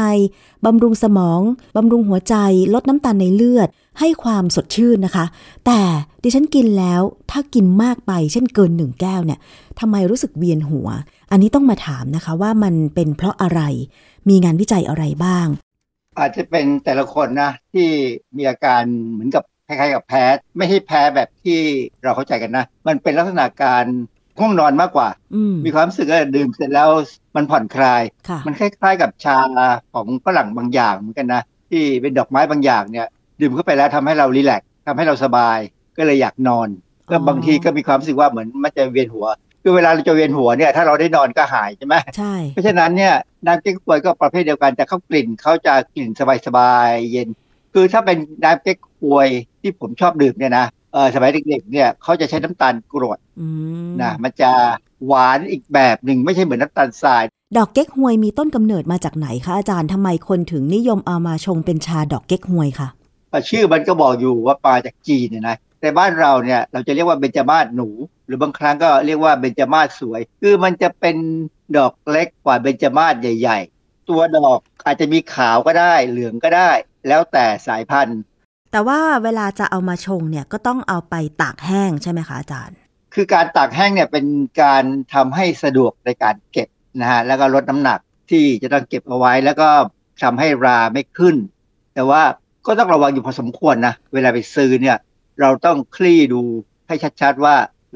[0.65, 1.41] บำรุงสมอง
[1.75, 2.35] บำรุงหัวใจ
[2.73, 5.25] ลดน้ำตาลในเลือด ให้ความสดชื่นนะคะ
[5.65, 5.79] แต่
[6.23, 7.01] ดิฉันกินแล้ว
[7.31, 9.39] ถ้ากินมากไป เช่นเกินหนึ่งแก้วเนี่ย
[9.79, 10.87] ทำไมรู้สึกเวียนหัว
[11.31, 13.61] อันนี้ต้องมาถามนะคะว่ามันเป็นเพราะอะไร
[14.29, 15.47] มีงานวิจัยอะไรบ้าง
[16.19, 17.87] อาจจะเป็นแต่ละคนนะ ที่
[18.37, 20.23] มีอาการเหมือนกับคล้ายๆกับแพ้
[20.57, 21.59] ไม่ใช่แพ้แบบที่
[22.03, 23.85] เราเข้าใจกันนะ มันเป็นลักษณะการ
[24.39, 26.89] ง่วงนอนมากกว่าอืมมีความรู้สึกว่าดื่มเสร็จแล้ว
[27.35, 29.37] มันผ่อนคลายค่ะมันคล้ายๆกับชา
[29.93, 33.07] ของฝรั่งบางอย่างเหมือนกันนะ ที่เป็นดอกไม้บางอย่างเนี่ย
[33.41, 35.57] ดื่มเข้าไปแล้วทำให้เรารีแลกซ์ทำให้เราสบาย
[35.97, 36.67] ก็เลยอยากนอน
[37.09, 39.27] ก็อ๋อบางทีก็มีความรู้สึกว่าเหมือนมันจะเวียนหัว
[39.67, 43.13] คือเวลาเราจะเวียนหัวเนี่ยถ้าเราได้นอนก็หายใช่ไหมใช่เพราะฉะนั้นเนี่ย
[43.45, 46.09] น้ำเก๊กฮวยก็ประเภทเดียวกันแต่เขากลิ่นเขาจะกลิ่น
[46.45, 47.27] สบายๆเย็น
[47.73, 49.27] คือถ้าเป็นน้ำเก๊กฮวย
[49.61, 53.47] ที่ผมชอบดื่มเนี่ยนะเออสมัยเด็กๆเนี่ยเขาจะใช้น้ำตาลกรวดอื
[53.87, 54.51] มนะมันจะ
[55.07, 57.23] หวานอีกแบบหนึ่งไม่ใช่เหมือนน้ำตาลทราย
[57.57, 62.87] ดอกเก๊กฮวยมีต้นกำเนิดมาจากไหนคะอาจารย์ทำไมคนถึงนิยมเอามาชงเป็นชาดอกเก๊กฮวยคะ
[63.31, 67.89] ก็ชื่อมันก็บอกอยู่ว่ามาจากจีนเนี่ยนะแต่บ้านเราเนี่ยเราจะเรียกว่าเบญจมาศหนู
[68.27, 71.17] หรือบางครั้งก็เรียกว่าเบญจมาศสวย คือมันจะเป็น
[71.77, 76.71] ดอกเล็กกว่าเบญจมาศใหญ่ ๆ ตัวดอกอาจจะมีขาวก็ได้เหลืองก็ได้
[77.07, 78.19] แล้วแต่สายพันธุ์
[78.71, 82.77] แต่ว่าเวลาจะเอามาชงเนี่ยก็ต้องเอาไปตากแห้งใช่ไหมคะอาจารย์
[83.13, 84.25] คือการตากแห้งเนี่ยเป็น
[84.63, 86.67] การทำให้สะดวกในการเก็บ
[87.01, 87.99] นะฮะแล้วก็ลดน้ำหนัก
[88.31, 89.69] ที่จะต้องเก็บเอาไว้แล้วก็
[90.23, 91.35] ทำให้ราไม่ขึ้น
[91.95, 92.21] แต่ว่า
[92.67, 94.97] ก็ต้องระวังอยู่พอสมควรนะเวลาไปซื้อเนี่ย
[95.41, 96.41] เราต้องคลี่ดู
[96.87, 97.55] ให้ชัดๆว่า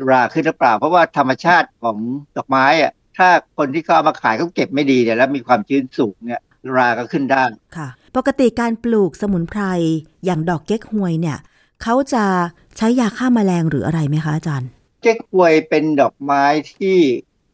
[0.10, 1.98] ราขึ้นหรือเปล่า เพราะว่าธรรมชาติของ
[2.38, 6.42] ดอกไม้อะถ้าคนที่เขาเอามาขายเขาเก็บไม่ดีเนี่ยแล้วมีความชื้นสูงเนี่ย
[6.78, 7.44] ราก็ขึ้นได้
[7.78, 7.88] ค่ะ
[8.18, 9.62] ปกติการปลูกสมุนไพร
[10.26, 11.38] อย่างดอกเก๊กฮวยเนี่ย
[11.84, 12.24] เขาจะ
[12.78, 14.70] ใช้ยาฆ่าแมลงหรืออะไรไหมคะอาจารย์
[15.02, 16.98] เก๊กฮวยเป็นดอกไม้ที่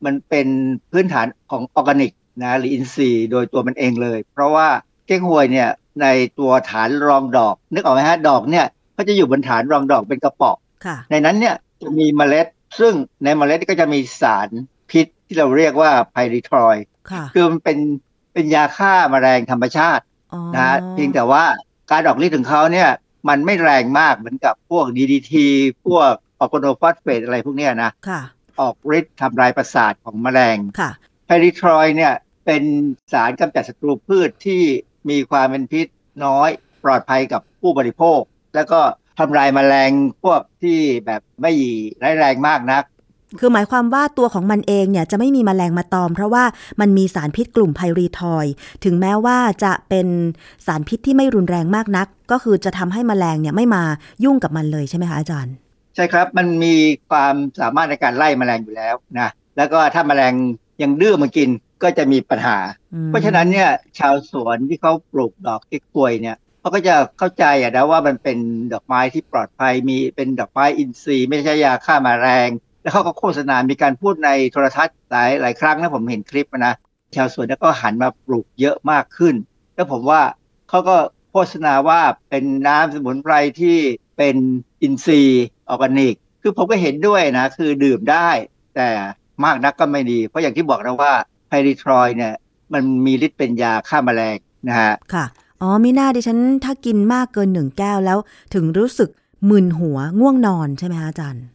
[0.05, 0.47] มันเป็น
[0.91, 2.11] พื้นฐานของออร์แกนิก
[2.43, 4.67] นะหรืออินทรีย์โดยตัวมันเองเลย เพราะว่า
[5.05, 5.69] เก๊กฮวยเนี่ย
[6.01, 6.05] ใน
[6.39, 12.47] ตัวฐานรองดอก นึกออกไหมฮะดอกเนี่ยเขาจะอยู่บนฐานรองดอกเป็นกระป๋องค่ะในนั้นเนี่ย จะมีเมล็ด
[12.79, 14.49] ซึ่งในเมล็ดก็จะมีสาร
[14.91, 17.77] พิษที่เราเรียกว่าไพริทรอยด์ค่ะคือมันเป็น
[18.33, 20.03] เป็นยาฆ่าแมลงธรรมชาติ
[20.33, 21.43] อ๋อนะฮะเพียงแต่ว่า
[21.91, 22.89] การออกฤทธิ์ของเขาเนี่ย
[23.29, 25.33] มันไม่แรงมากเหมือนกับพวก DDT
[25.85, 28.21] พวกออกโกโนฟอสเฟตอะไรพวกเนี้ยนะค่ะ
[28.59, 30.91] ออกฤทธิ์ทำลายประสาทของแมลงค่ะ
[31.25, 32.13] ไพริทรอยด์เนี่ย
[32.45, 32.63] เป็น
[33.13, 34.61] สารกำจัดศัตรูพืชที่
[35.09, 35.87] มีความเป็นพิษ
[36.25, 36.49] น้อย
[36.83, 38.19] ปลอดภัยกับผู้บริโภค
[38.55, 38.79] แล้วก็
[39.19, 39.91] ทำลายแมลง
[40.23, 41.51] พวกที่แบบไม่
[42.03, 42.83] ร้ายแรงมากนัก
[43.39, 46.43] คือหมายความว่าตัวของมันเองเนี่ยจะไม่มีแมลงมาตอม เพราะว่า
[46.79, 48.53] มันมีสารพิษกลุ่มไพรีทอยด์
[48.83, 50.07] ถึงแม้ว่าจะเป็น
[50.65, 53.83] สารพิษที่ไม่รุนแรงมากนัก ก็คือจะทำให้แมลงเนี่ยไม่มา
[54.23, 55.53] ยุ่งกับมันเลยใช่ไหมคะอาจารย์
[55.95, 56.75] ใช่ครับมันมี
[57.09, 60.33] ความสามารถในการไล่แมลงอยู่แล้วนะแล้วก็ถ้าแมลง
[60.81, 61.49] ยังดื้อมากิน
[61.83, 62.57] ก็จะมีปัญหา
[62.93, 66.37] อืมเพราะฉะนั้นเนี่ยชาวสวนที่เขาปลูกดอกเก๊กฮวยเนี่ย
[66.67, 68.37] เขาก็จะเข้าใจอะนะว่ามันเป็น
[68.73, 72.49] ดอกไม้ที่ปลอดภัยมีเป็นดอกไม้อินทรีย์ ไม่ใช้ยาฆ่าแมลง
[72.81, 76.73] แล้วเขาก็โฆษณา มีการพูดในโทรทัศน์หลายหลายครั้งนะผมเห็นคลิปนะ
[77.15, 79.35] ชาวสวนก็หันมาปลูกเยอะมากขึ้น
[79.75, 80.21] แล้วผมว่า
[80.69, 80.95] เขาก็
[81.31, 83.77] โฆษณาว่าเป็นน้ำสมุนไพรที่
[84.17, 84.35] เป็น
[84.81, 88.29] อินทรีย์ออร์แกนิก คือผมก็เห็นด้วยนะ คือดื่มได้
[88.75, 88.89] แต่
[89.45, 91.13] มากนักก็ไม่ดี เพราะอย่างที่บอกนะว่า
[91.47, 92.33] ไพริทรอยด์เนี่ย
[92.73, 94.37] มันมีฤทธิ์เป็นยาฆ่าแมลง
[94.67, 95.25] นะฮะค่ะ
[95.61, 98.17] อ๋อมีหน้าดิฉันถ้ากินมากเกินหนึ่งแก้วแล้ว
[98.53, 99.09] ถึงรู้สึก
[99.49, 101.45] มึนหัวง่วงนอนใช่ไหมคะอาจารย์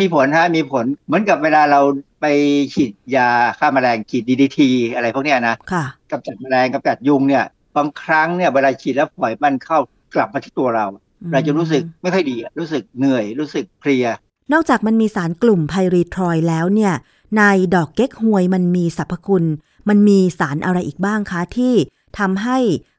[0.00, 1.80] มีผลฮะมีผลเหมือนกับเวลาเรา
[2.20, 2.26] ไป
[2.74, 3.28] ฉีดยา
[3.58, 7.44] ฆ่าแมลงฉีดดีดีทีอะไรพวกเนี้ยนะค่ะกำจัดแมลงกำจัดยุงเนี่ย
[7.76, 9.78] บางครั้งเนี่ยเวลาฉีดแล้วปล่อยมันเข้า
[10.14, 10.86] กลับมาที่ตัวเรา
[11.22, 14.06] อืมเราจะรู้สึกไม่ค่อยดีอะรู้สึกเหนื่อยรู้สึกเพลีย
[14.52, 16.94] นอกจากมันมีสารกลุ่มไพรีทรอยด์แล้วเนี่ย
[17.36, 17.42] ใน
[17.74, 19.44] ดอกเก๊กฮวยมันมีสรรพคุณ
[19.88, 21.74] มันมีสารอะไรอีกบ้างคะที่
[22.18, 22.58] ทำให้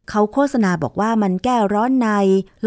[0.10, 2.10] เขาโฆษณาบอกว่ามันแก้ร้อนใน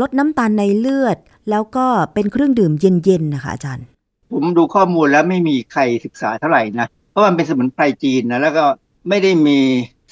[0.01, 1.17] ลดน้ำตาลในเลือด
[1.51, 3.87] แล้วก็เป็นเครื่องดื่มเย็นๆนะคะอาจารย์
[4.33, 8.65] ผมดูข้อมูลแล้วไม่มีใครศึกษาเท่าไหร่นะ เพราะมันเป็นสมุนไพรจีนนะ แล้วก็
[9.09, 9.59] ไม่ได้มี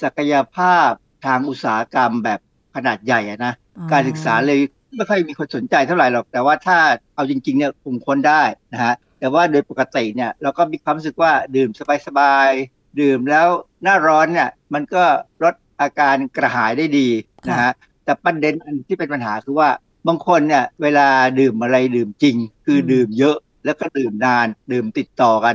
[0.02, 0.90] ศักยภาพ
[1.26, 2.40] ทางอุตสาหกรรมแบบ
[2.74, 4.58] ขนาดใหญ่อะนะอ๋อการศึกษาเลย
[4.96, 6.78] ไม่ค่อยมีคนสนใจเท่าไหร่หรอก แต่ว่าถ้า
[7.14, 8.42] เอาจริงๆเนี่ยคงค้นได้
[8.72, 11.70] นะฮะ แต่ว่าโดยปกติเนี่ยเราก็มีความรู้สึกว่าดื่ม
[12.06, 13.46] สบายๆ ดื่มแล้ว
[13.82, 15.04] หน้าร้อนเนี่ยมันก็
[15.42, 17.08] ลด อาการกระหายได้ดี
[17.48, 17.72] นะฮะ
[18.04, 19.68] แต่ประเด็นอันที่เป็นปัญหาคือว่า
[20.08, 21.08] บางคนเนี่ยเวลา
[21.40, 25.54] ดื่มอะไรดื่มจริง คืออมดื่มเยอะแล้วก็ดื่มนานดื่มติดต่อกัน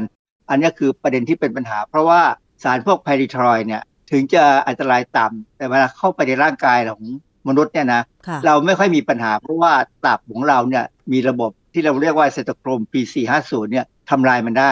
[0.50, 2.22] อันนี้คือประเด็นที่เป็นปัญหา เพราะว่า
[2.64, 7.04] สารพวกไพริทรอยด์เนี่ยถึงจะอันตรายต่ำแต่เวลาเข้าไปในร่างกายของ
[7.48, 9.74] มนุษย์เนี่ยนะค่ะเราไม่ค่อยมีปัญหา เพราะว่า
[10.06, 14.72] ตับของเราเนี่ยมีระบบที่เราเรียกว่าเซตโครม P450 เนี่ยทำลายมันได้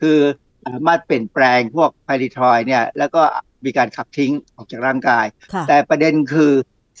[0.00, 0.18] คือ
[0.66, 3.22] สามารถเปลี่ยนแปลงพวกไพริทรอยด์เนี่ยแล้วก็
[3.66, 6.52] มีการขับทิ้งออกจากร่างกายค่ะแต่ประเด็นคือ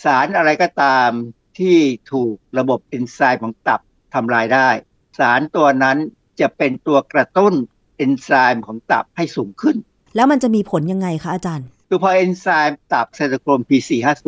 [0.04, 1.10] สารอะไรก็ตาม
[1.58, 1.76] ที่
[2.12, 3.80] ถูกระบบเอนไซม์ของตับ
[4.14, 4.68] ทำลายได้
[5.18, 5.96] สารตัวนั้น
[6.40, 7.54] จะเป็นตัวกระตุ้น
[7.96, 9.76] เอนไซม์ของตับให้สูงขึ้น
[10.16, 14.26] แล้วมันจะมีผลยังไงคะอาจารย์คือพอเอนไซม์ตับไซโตโครม P450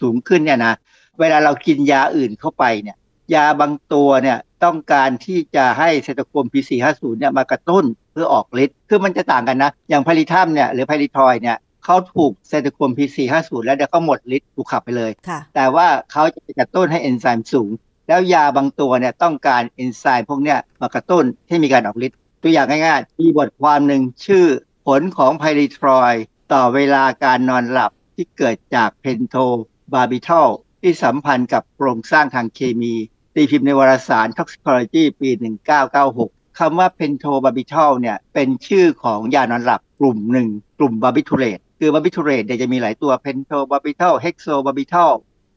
[0.00, 0.74] สูงขึ้นเนี่ยนะ
[1.20, 2.96] เวลาเรากินยาอื่นเข้าไปเนี่ย
[3.34, 17.70] ยาบางตัวเนี่ยต้องการที่จะให้ไซโตโครม P450 เนี่ยมากระตุ้นเพื่อออกฤทธิ์คือมันจะต่างกันนะ อย่าง pyrethrum เนี่ยหรือ pyrethroid เนี่ย เขาถูก cytochrome P450 แล้วเดี๋ยวเขาหมดฤทธิ์ถูกขับไปเลยค่ะแต่ว่าเขาจะไปกระตุ้นให้เอนไซม์สูง
[18.08, 24.46] แล้วยาบางตัวเนี่ยต้องการเอนไซม์พวกเนี้ยมากระตุ้นให้มีการออกฤทธิ์ตัวอย่างง่ายๆ มีบทความหนึ่งชื่อ
[24.86, 26.14] ผลของ pyrethroid
[26.52, 30.48] ต่อเวลาการนอนหลับที่เกิดจาก pentobarbital
[30.82, 32.94] ที่สัมพันธ์กับโครงสร้างทางเคมี
[33.34, 35.30] ตีพิมพ์ในวารสาร Toxicology ปี
[35.94, 40.48] 1996คำว่า pentobarbital เนี่ยเป็นชื่อของยานอนหลับกลุ่มหนึ่ง
[40.78, 45.12] กลุ่ม barbiturate คือ barbiturate เนี่ยจะมีหลายตัว pentobarbital hexobarbital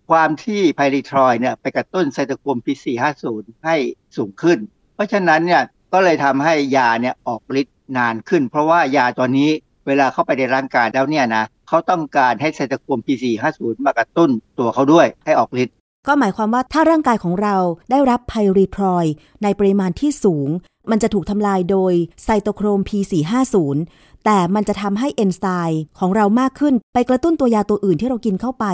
[0.10, 3.76] ความที่ pyrethroid เนี่ยไปกระตุ้นไซโตโครม P450 ให้
[4.18, 4.58] สูงขึ้น
[4.96, 5.64] เพราะฉะนั้นเนี่ย
[5.94, 9.50] ก็เลยทำให้ยาเนี่ยออกฤทธิ์นานขึ้น เพราะว่ายาตัวนี้
[9.88, 15.76] เวลาเข้าไปในร่างกายแล้วเนี่ยนะเขาต้องการให้ไซโตโครม P450 มากระตุ้นตัวเขาด้วยให้ออกฤทธิ์
[16.08, 17.56] ก็หมายความว่าถ้าร่างกายของเรา
[17.92, 19.06] ได้รับไพรีทรอย
[19.44, 20.50] ในปริมาณที่สูง
[20.90, 23.78] มันจะถูกทำลายโดยไซโตโครม P450
[24.26, 28.66] แต่มันจะทำให้เอนไซม์ของเรามากขึ้น ไปกระตุ้นตัวยาตัวอื่นที่เรากินเข้าไป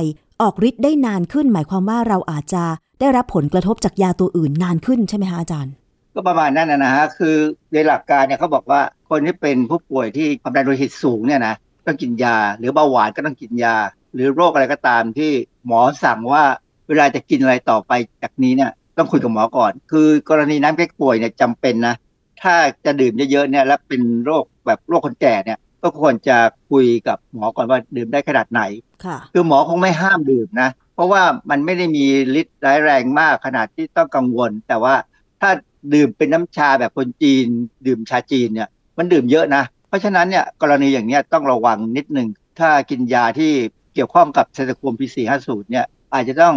[0.41, 2.63] ออกฤทธิ์ได้นานขึ้น หมายความว่าเราอาจจะ
[2.99, 5.73] ได้รับผลกระทบจากยาตัวอื่นนานขึ้นใช่ไหมคะอาจารย์
[6.13, 7.35] ก็ประมาณนั้นนะนะฮะคือ
[7.73, 11.55] ในหลักการเนี่ยเขาบอกว่าคนที่เป็นผู้ป่วยที่ความดันโลหิตสูงเนี่ยนะ
[11.85, 13.75] ต้องกินยา หรือเบาหวานก็ต้องกินยา
[14.13, 15.31] หรือโรคอะไรก็ตามที่
[15.65, 16.43] หมอสั่งว่า
[16.87, 17.91] เวลาจะกินอะไรต่อไป
[18.23, 21.95] จากนี้เนี่ย ต้องคุยกับหมอก่อน คือกรณีน้ำแก้ป่วยเนี่ยจำเป็นนะ
[22.41, 26.37] ถ้าจะดื่มเยอะๆเนี่ยแล้วเป็นโรคแบบโรคคนแก่เนี่ย ก็ควรจะ
[26.71, 28.61] คุยกับหมอก่อนว่าดื่มได้ขนาดไหน
[29.05, 32.05] ค่ะคือหมอคงไม่ห้ามดื่มนะ เพราะว่ามันไม่ได้มี
[32.39, 34.95] ฤทธิ์ร้ายแรงมากขนาดที่ต้องกังวล แต่ว่า
[35.41, 35.49] ถ้า
[35.93, 37.45] ดื่มเป็นน้ำชาแบบคนจีน
[37.87, 42.27] ดื่มชาจีนเนี่ย มันดื่มเยอะนะ เพราะฉะนั้นเนี่ยกรณีอย่างเนี้ยต้องระวังนิดหนึ่ง
[42.59, 43.51] ถ้ากินยาที่
[43.93, 46.55] เกี่ยวข้องกับไซโตโครม P450 เนี่ยอาจจะต้อง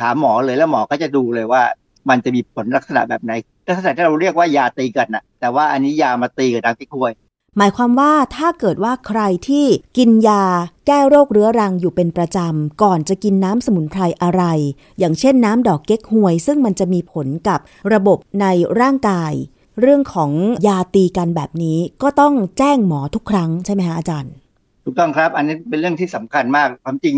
[0.00, 1.62] ถามหมอเลยแล้วหมอก็จะดูเลยว่า
[2.08, 3.32] มันจะมีผลลักษณะแบบไหน
[3.68, 7.12] ลักษณะที่เราเรียกว่ายาตีกันนะแต่ว่าอันนี้ยามาตีกับดังที่คุย
[7.56, 9.66] หมายความว่าถ้าเกิดว่าใครที่
[9.98, 10.44] กินยา
[10.86, 14.42] แก้โรคเรื้อรังอยู่เป็นประจำ ก่อนจะกินน้ำสมุนไพรอะไร
[14.98, 17.60] อย่างเช่นน้ำดอกเก๊กฮวย ซึ่งมันจะมีผลกับ
[17.92, 18.46] ระบบใน
[18.80, 19.32] ร่างกาย
[19.80, 20.30] เรื่องของ
[20.66, 24.32] ยาตีกันแบบนี้ก็ต้องแจ้งหมอทุกครั้งใช่ไหมคะอาจารย์
[24.84, 27.16] ถูกต้องครับ อันนี้เป็นเรื่องที่สำคัญมากความจริง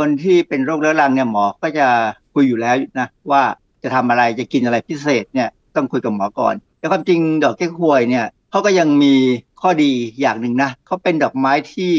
[0.00, 1.86] คนที่เป็นโรคเรื้อรังเนี่ยหมอก็จะ
[2.34, 3.42] คุยอยู่แล้วนะว่า
[3.82, 9.14] จะทำอะไรจะกินอะไรพิเศษเนี่ยต้องคุยกับหมอก่อน แต่ความจริงดอกเก๊กฮวยเนี่ยเขาก็ยังมี
[9.60, 11.92] ข้อดีอย่างหนึ่งนะเขาเป็นดอกไม้ที่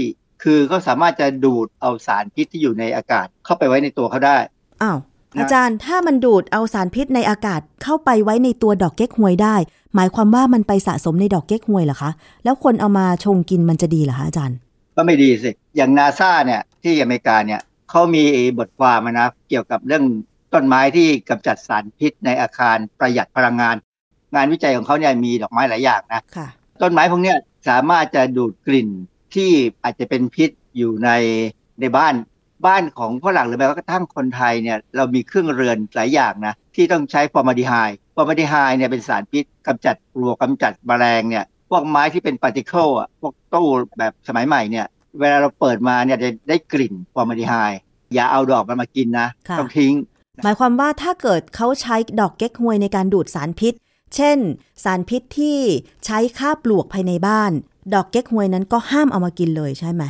[0.43, 4.37] คือเขาสามารถจะดูดเอาสารพิษที่อยู่ในอากาศเข้าไปไว้ในตัวเขาได้
[4.83, 4.97] อ้าว
[5.35, 9.55] นะอาจารย์ถ้ามันดูดเอาสารพิษในอากาศเข้าไปไว้ในตัวดอกเก๊กฮวยได้
[9.95, 12.11] หมายความว่ามันไปสะสมในดอกเก๊กฮวยเหรอคะ
[12.43, 14.57] แล้วคนเอามาชงกินมันจะดีเหรอคะอาจารย์
[14.95, 17.61] ก็ไม่ดีสิ อย่างนาซาเนี่ยที่อเมริกาเนี่ย
[17.91, 18.23] เขามี
[18.59, 20.03] บทความมานะเกี่ยวกับเรื่อง
[20.53, 23.75] ต้นไม้ที่กำจัดสารพิษในอาคารประหยัดพลังงาน
[24.35, 26.47] งานวิจัยของเขาเนี่ยมีดอกไม้หลายอย่างนะค่ะ
[26.81, 27.37] ต้นไม้พวกเนี้ย
[27.69, 28.89] สามารถจะดูดกลิ่น
[29.35, 29.51] ที่
[29.83, 31.09] อาจจะเป็นพิษอยู่ใน
[31.79, 32.13] ในบ้าน
[32.65, 43.67] บ้านของฝรั่งหรือแม้กระทั่งคนไทยเนี่ยเรามีเครื่องเรือนหลายอย่างนะที่ต้องใช้ฟอร์มาลดีไฮด์ฟอร์มาลดีไฮด์เนี่ยเป็นสารพิษกำจัดปลวกกำจัดแมลงเนี่ยพวกไม้ที่เป็น particle อะพวกตู้
[43.99, 44.85] แบบสมัยใหม่เนี่ย
[45.19, 47.79] เวลาเราเปิดมาเนี่ยจะได้กลิ่นฟอร์มาลดีไฮด์
[48.13, 49.93] อย่าเอาดอกมันมากินนะค่ะต้องทิ้ง
[50.43, 53.73] หมายความว่าถ้าเกิดเขาใช้ดอกเก๊กฮวยในการดูดสารพิษ
[54.15, 54.37] เช่น
[54.83, 55.59] สารพิษที่
[56.05, 57.51] ใช้ฆ่าปลวกภายในบ้าน
[57.93, 60.03] ดอกเก๊กฮวยนั้นก็ห้ามเอามากินเลยใช่ไหม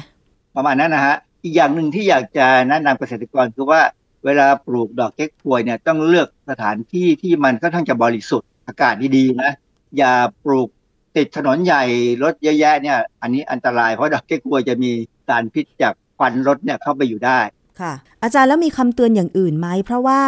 [0.56, 3.82] ประมาณนั้นนะฮะอีกอย่างหนึ่งที่อยากจะแนะนำเกษตรกรคือว่า
[4.26, 9.52] เวลาปลูกดอกเก๊กฮวยเนี่ยต้องเลือกสถานที่ที่มันค่อนข้างจะบริสุทธิ์อากาศดีๆนะ
[9.98, 10.70] อย่าปลูก
[11.18, 11.84] ติดถนนใหญ่
[12.24, 14.92] รถเยอะแยะเนี่ย อันนี้อันตรายเพราะดอกเก๊กฮวยจะมี
[15.28, 17.40] สารพิษจากควันรถเนี่ยเข้าไปอยู่ได้
[17.80, 17.94] ค่ะ
[18.24, 20.22] อาจารย์แล้วมีคำเตือนอย่างอื่นไหมเพราะว่า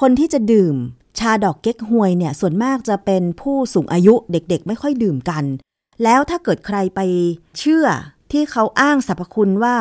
[0.00, 0.76] คนที่จะดื่ม
[1.18, 5.44] ชาดอกเก๊กฮวยเนี่ยส่วนมากจะเป็นผู้สูงอายุเด็กๆ ไม่ค่อยดื่มกัน
[6.04, 7.00] แล้วถ้าเกิดใครไป
[7.58, 7.86] เชื่อ
[8.32, 9.76] ที่เขาอ้างสรรพคุณว่า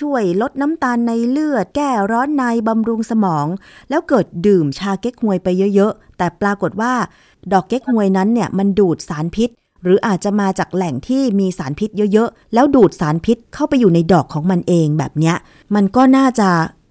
[0.00, 3.46] ช่วยลดน้ำตาลในเลือด แก้ร้อนในบำรุงสมอง
[3.90, 6.94] แล้วเกิดดื่มชาเก๊กฮวยไปเยอะๆ แต่ปรากฏว่า
[7.52, 9.50] ดอกเก๊กฮวยนั้นเนี่ยมันดูดสารพิษ
[9.84, 15.36] หรืออาจจะมาจากแหล่งที่มีสารพิษเยอะๆ แล้วดูดสารพิษเข้าไปอยู่ในดอกของมันเองแบบเนี้ย
[15.74, 16.48] มันก็น่าจะ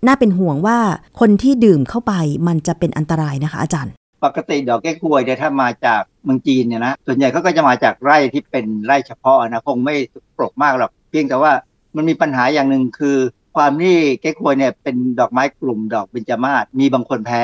[0.07, 0.77] น่าเป็นห่วงว่า
[1.19, 2.13] คนที่ดื่มเข้าไป
[2.47, 3.93] มันจะเป็นอันตรายนะคะอาจารย์
[4.25, 9.95] ปกติดอกแก้ควยเนี่ยถ้ามาจากเมืองจีนเนี่ยนะส่วนใหญ่เขาก็จะมาจากไร่ที่เป็นไร่เฉพาะนะคงไม่
[10.37, 11.51] ปรกมากหรอกเพียงแต่ว่า
[11.95, 13.17] มันมีปัญหาอย่างหนึ่งคือ
[13.55, 17.43] ความที่แก้ควยเนี่ยเป็นดอกไม้กลุ่มดอกเบญจมาศมีบางคนแพ้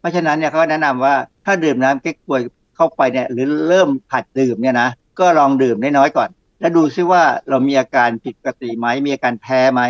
[0.00, 2.40] เพราะฉะนั้นเนี่ยเขาแนะนำว่าถ้าดื่มน้ำแก้ควย
[2.80, 4.88] เข้าไปเนี่ยหรือเริ่มผัดดื่มเนี่ยนะ
[5.20, 6.28] ก็ลองดื่มน้อยๆก่อน
[6.60, 9.82] แล้วดูซิว่าเรามีอาการผิดปกติไหมมีอาการแพ้ไหม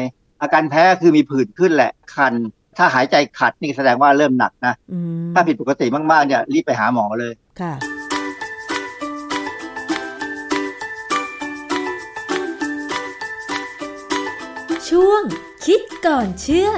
[0.42, 2.34] อาการแพ้คือมีผื่นขึ้นแหละคัน
[2.76, 7.74] ถ้าหายใจขัดนี่แสดงว่าเริ่มหนักนะอืมถ้าผิดปกติมากๆเนี่ยรีบไปหาหมอเลยค่ะ
[14.88, 15.22] ช่วง
[15.66, 16.70] คิดก่อนเชื่อ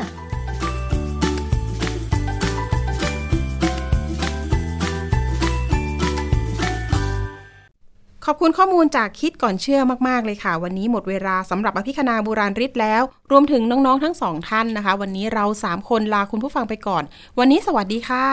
[8.26, 17.02] ขอบคุณข้อมูลจากคิดก่อนเชื่อมาก ๆ เลยค่ะ วันนี้หมดเวลาสำหรับอภิคณาบุราริศแล้ว รวมถึงน้อง ๆ ทั้งสองท่านนะคะ วันนี้เราสามคนลาคุณผู้ฟังไปก่อน
[17.38, 18.26] วันนี้สวัสดีค่ะ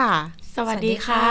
[0.56, 1.26] สวัสดีค่ะ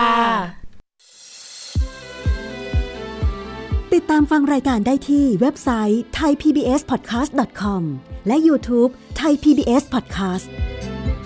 [3.93, 7.82] ติดตามฟังรายการได้ที่เว็บไซต์ thaipbspodcast.com
[8.28, 8.91] และ YouTube
[9.22, 10.47] Thai PBS Podcast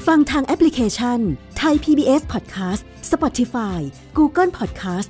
[0.07, 1.19] ฟังทางแอปพลิเคชัน
[1.61, 2.81] Thai PBS Podcast
[3.11, 3.79] Spotify
[4.17, 5.09] Google Podcast